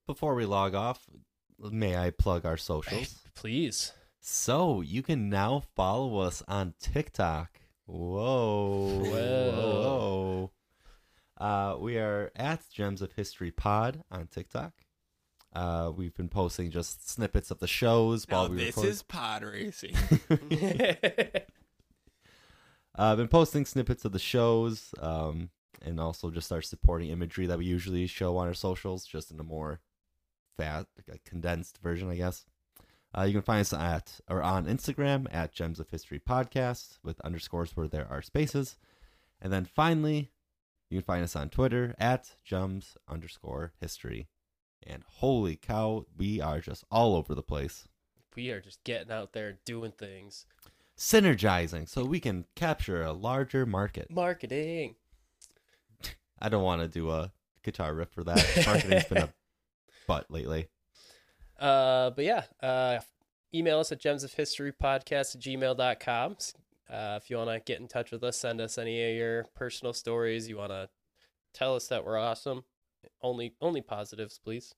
[0.07, 1.05] Before we log off,
[1.59, 3.19] may I plug our socials?
[3.35, 7.59] please, So you can now follow us on TikTok.
[7.85, 8.99] Whoa.
[9.03, 9.51] Whoa.
[9.51, 10.51] Whoa.
[11.37, 14.73] Uh, we are at Gems of History Pod on TikTok.
[15.53, 18.89] Uh, we've been posting just snippets of the shows Now we this record.
[18.89, 19.95] is pod racing.
[22.95, 25.49] uh, been posting snippets of the shows, um,
[25.81, 29.39] and also just our supporting imagery that we usually show on our socials, just in
[29.39, 29.79] a more
[30.59, 32.45] fat, like a condensed version, I guess.
[33.17, 37.19] Uh, you can find us at or on Instagram at Gems of History Podcast with
[37.21, 38.77] underscores where there are spaces,
[39.41, 40.31] and then finally,
[40.89, 44.27] you can find us on Twitter at Gems underscore History.
[44.85, 47.87] And holy cow, we are just all over the place,
[48.35, 50.45] we are just getting out there doing things.
[50.97, 54.11] synergizing so we can capture a larger market.
[54.11, 54.95] Marketing.
[56.41, 57.31] I don't want to do a
[57.63, 58.63] guitar riff for that.
[58.65, 59.33] Marketing's been a
[60.09, 60.67] butt lately.
[61.59, 62.99] Uh, but yeah, uh,
[63.53, 66.35] email us at gems of gemsofhistorypodcast at gmail.com.
[66.89, 69.45] Uh, if you want to get in touch with us, send us any of your
[69.55, 70.49] personal stories.
[70.49, 70.89] You want to
[71.53, 72.63] tell us that we're awesome.
[73.21, 74.73] Only, only positives, please.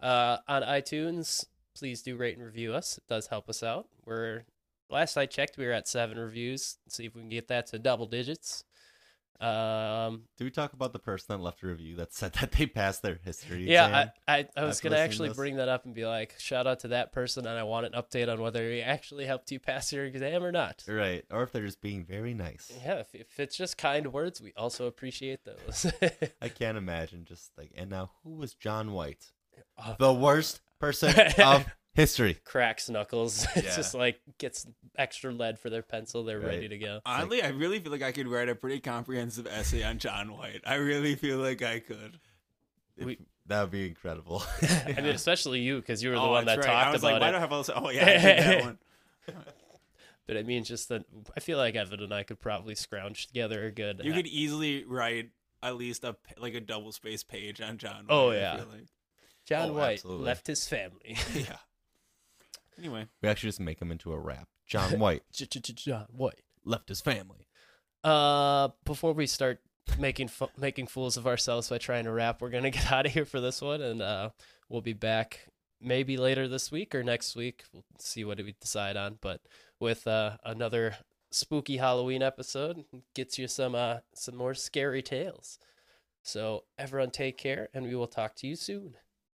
[0.00, 1.44] Uh, on iTunes,
[1.76, 2.96] please do rate and review us.
[2.96, 3.88] It does help us out.
[4.06, 4.44] We're
[4.88, 6.78] last I checked, we were at seven reviews.
[6.88, 8.64] see if we can get that to double digits.
[9.40, 12.66] Um, Do we talk about the person that left a review that said that they
[12.66, 14.10] passed their history yeah?
[14.28, 15.36] I, I, I was gonna listening to actually this?
[15.36, 17.92] bring that up and be like, shout out to that person, and I want an
[17.92, 20.84] update on whether he actually helped you pass your exam or not.
[20.86, 21.24] Right.
[21.30, 22.72] Or if they're just being very nice.
[22.84, 25.90] Yeah, if, if it's just kind words, we also appreciate those.
[26.42, 29.32] I can't imagine just like, and now who was John White?
[29.76, 29.96] Oh.
[29.98, 32.38] The worst person of history.
[32.44, 33.46] Cracks knuckles.
[33.56, 33.76] It's Yeah.
[33.76, 34.66] just like gets
[34.96, 36.24] extra lead for their pencil.
[36.24, 36.48] They're Right.
[36.48, 37.00] ready to go.
[37.06, 40.60] Oddly, I really feel like I could write a pretty comprehensive essay on John White.
[40.66, 42.18] I really feel like I could.
[42.98, 44.42] We- that would be incredible.
[44.86, 46.66] I mean, especially you because you were the oh, one that right.
[46.66, 47.30] talked I was about like, why it.
[47.32, 47.70] do I have all this?
[47.74, 48.78] Oh yeah, I that one.
[50.26, 51.04] But I mean, just that
[51.36, 54.00] I feel like Evan and I could probably scrounge together a good.
[54.04, 55.30] You could easily write
[55.62, 58.06] at least a like a double space page on John.
[58.08, 58.56] Oh, White, Oh, I yeah.
[58.58, 58.86] feel like.
[59.44, 60.24] John Oh, White absolutely.
[60.26, 61.16] left his family.
[61.34, 61.56] yeah.
[62.78, 64.48] Anyway, we actually just make him into a rap.
[64.66, 66.40] John White John White.
[66.64, 67.46] left his family.
[68.04, 69.60] Uh, before we start
[69.98, 73.12] making fu- making fools of ourselves by trying to rap, we're gonna get out of
[73.12, 74.30] here for this one, and uh,
[74.68, 75.46] we'll be back
[75.80, 77.64] maybe later this week or next week.
[77.72, 79.40] We'll see what we decide on, but
[79.80, 80.96] with uh, another
[81.30, 85.58] spooky Halloween episode, gets you some uh some more scary tales.
[86.24, 88.94] So everyone, take care, and we will talk to you soon.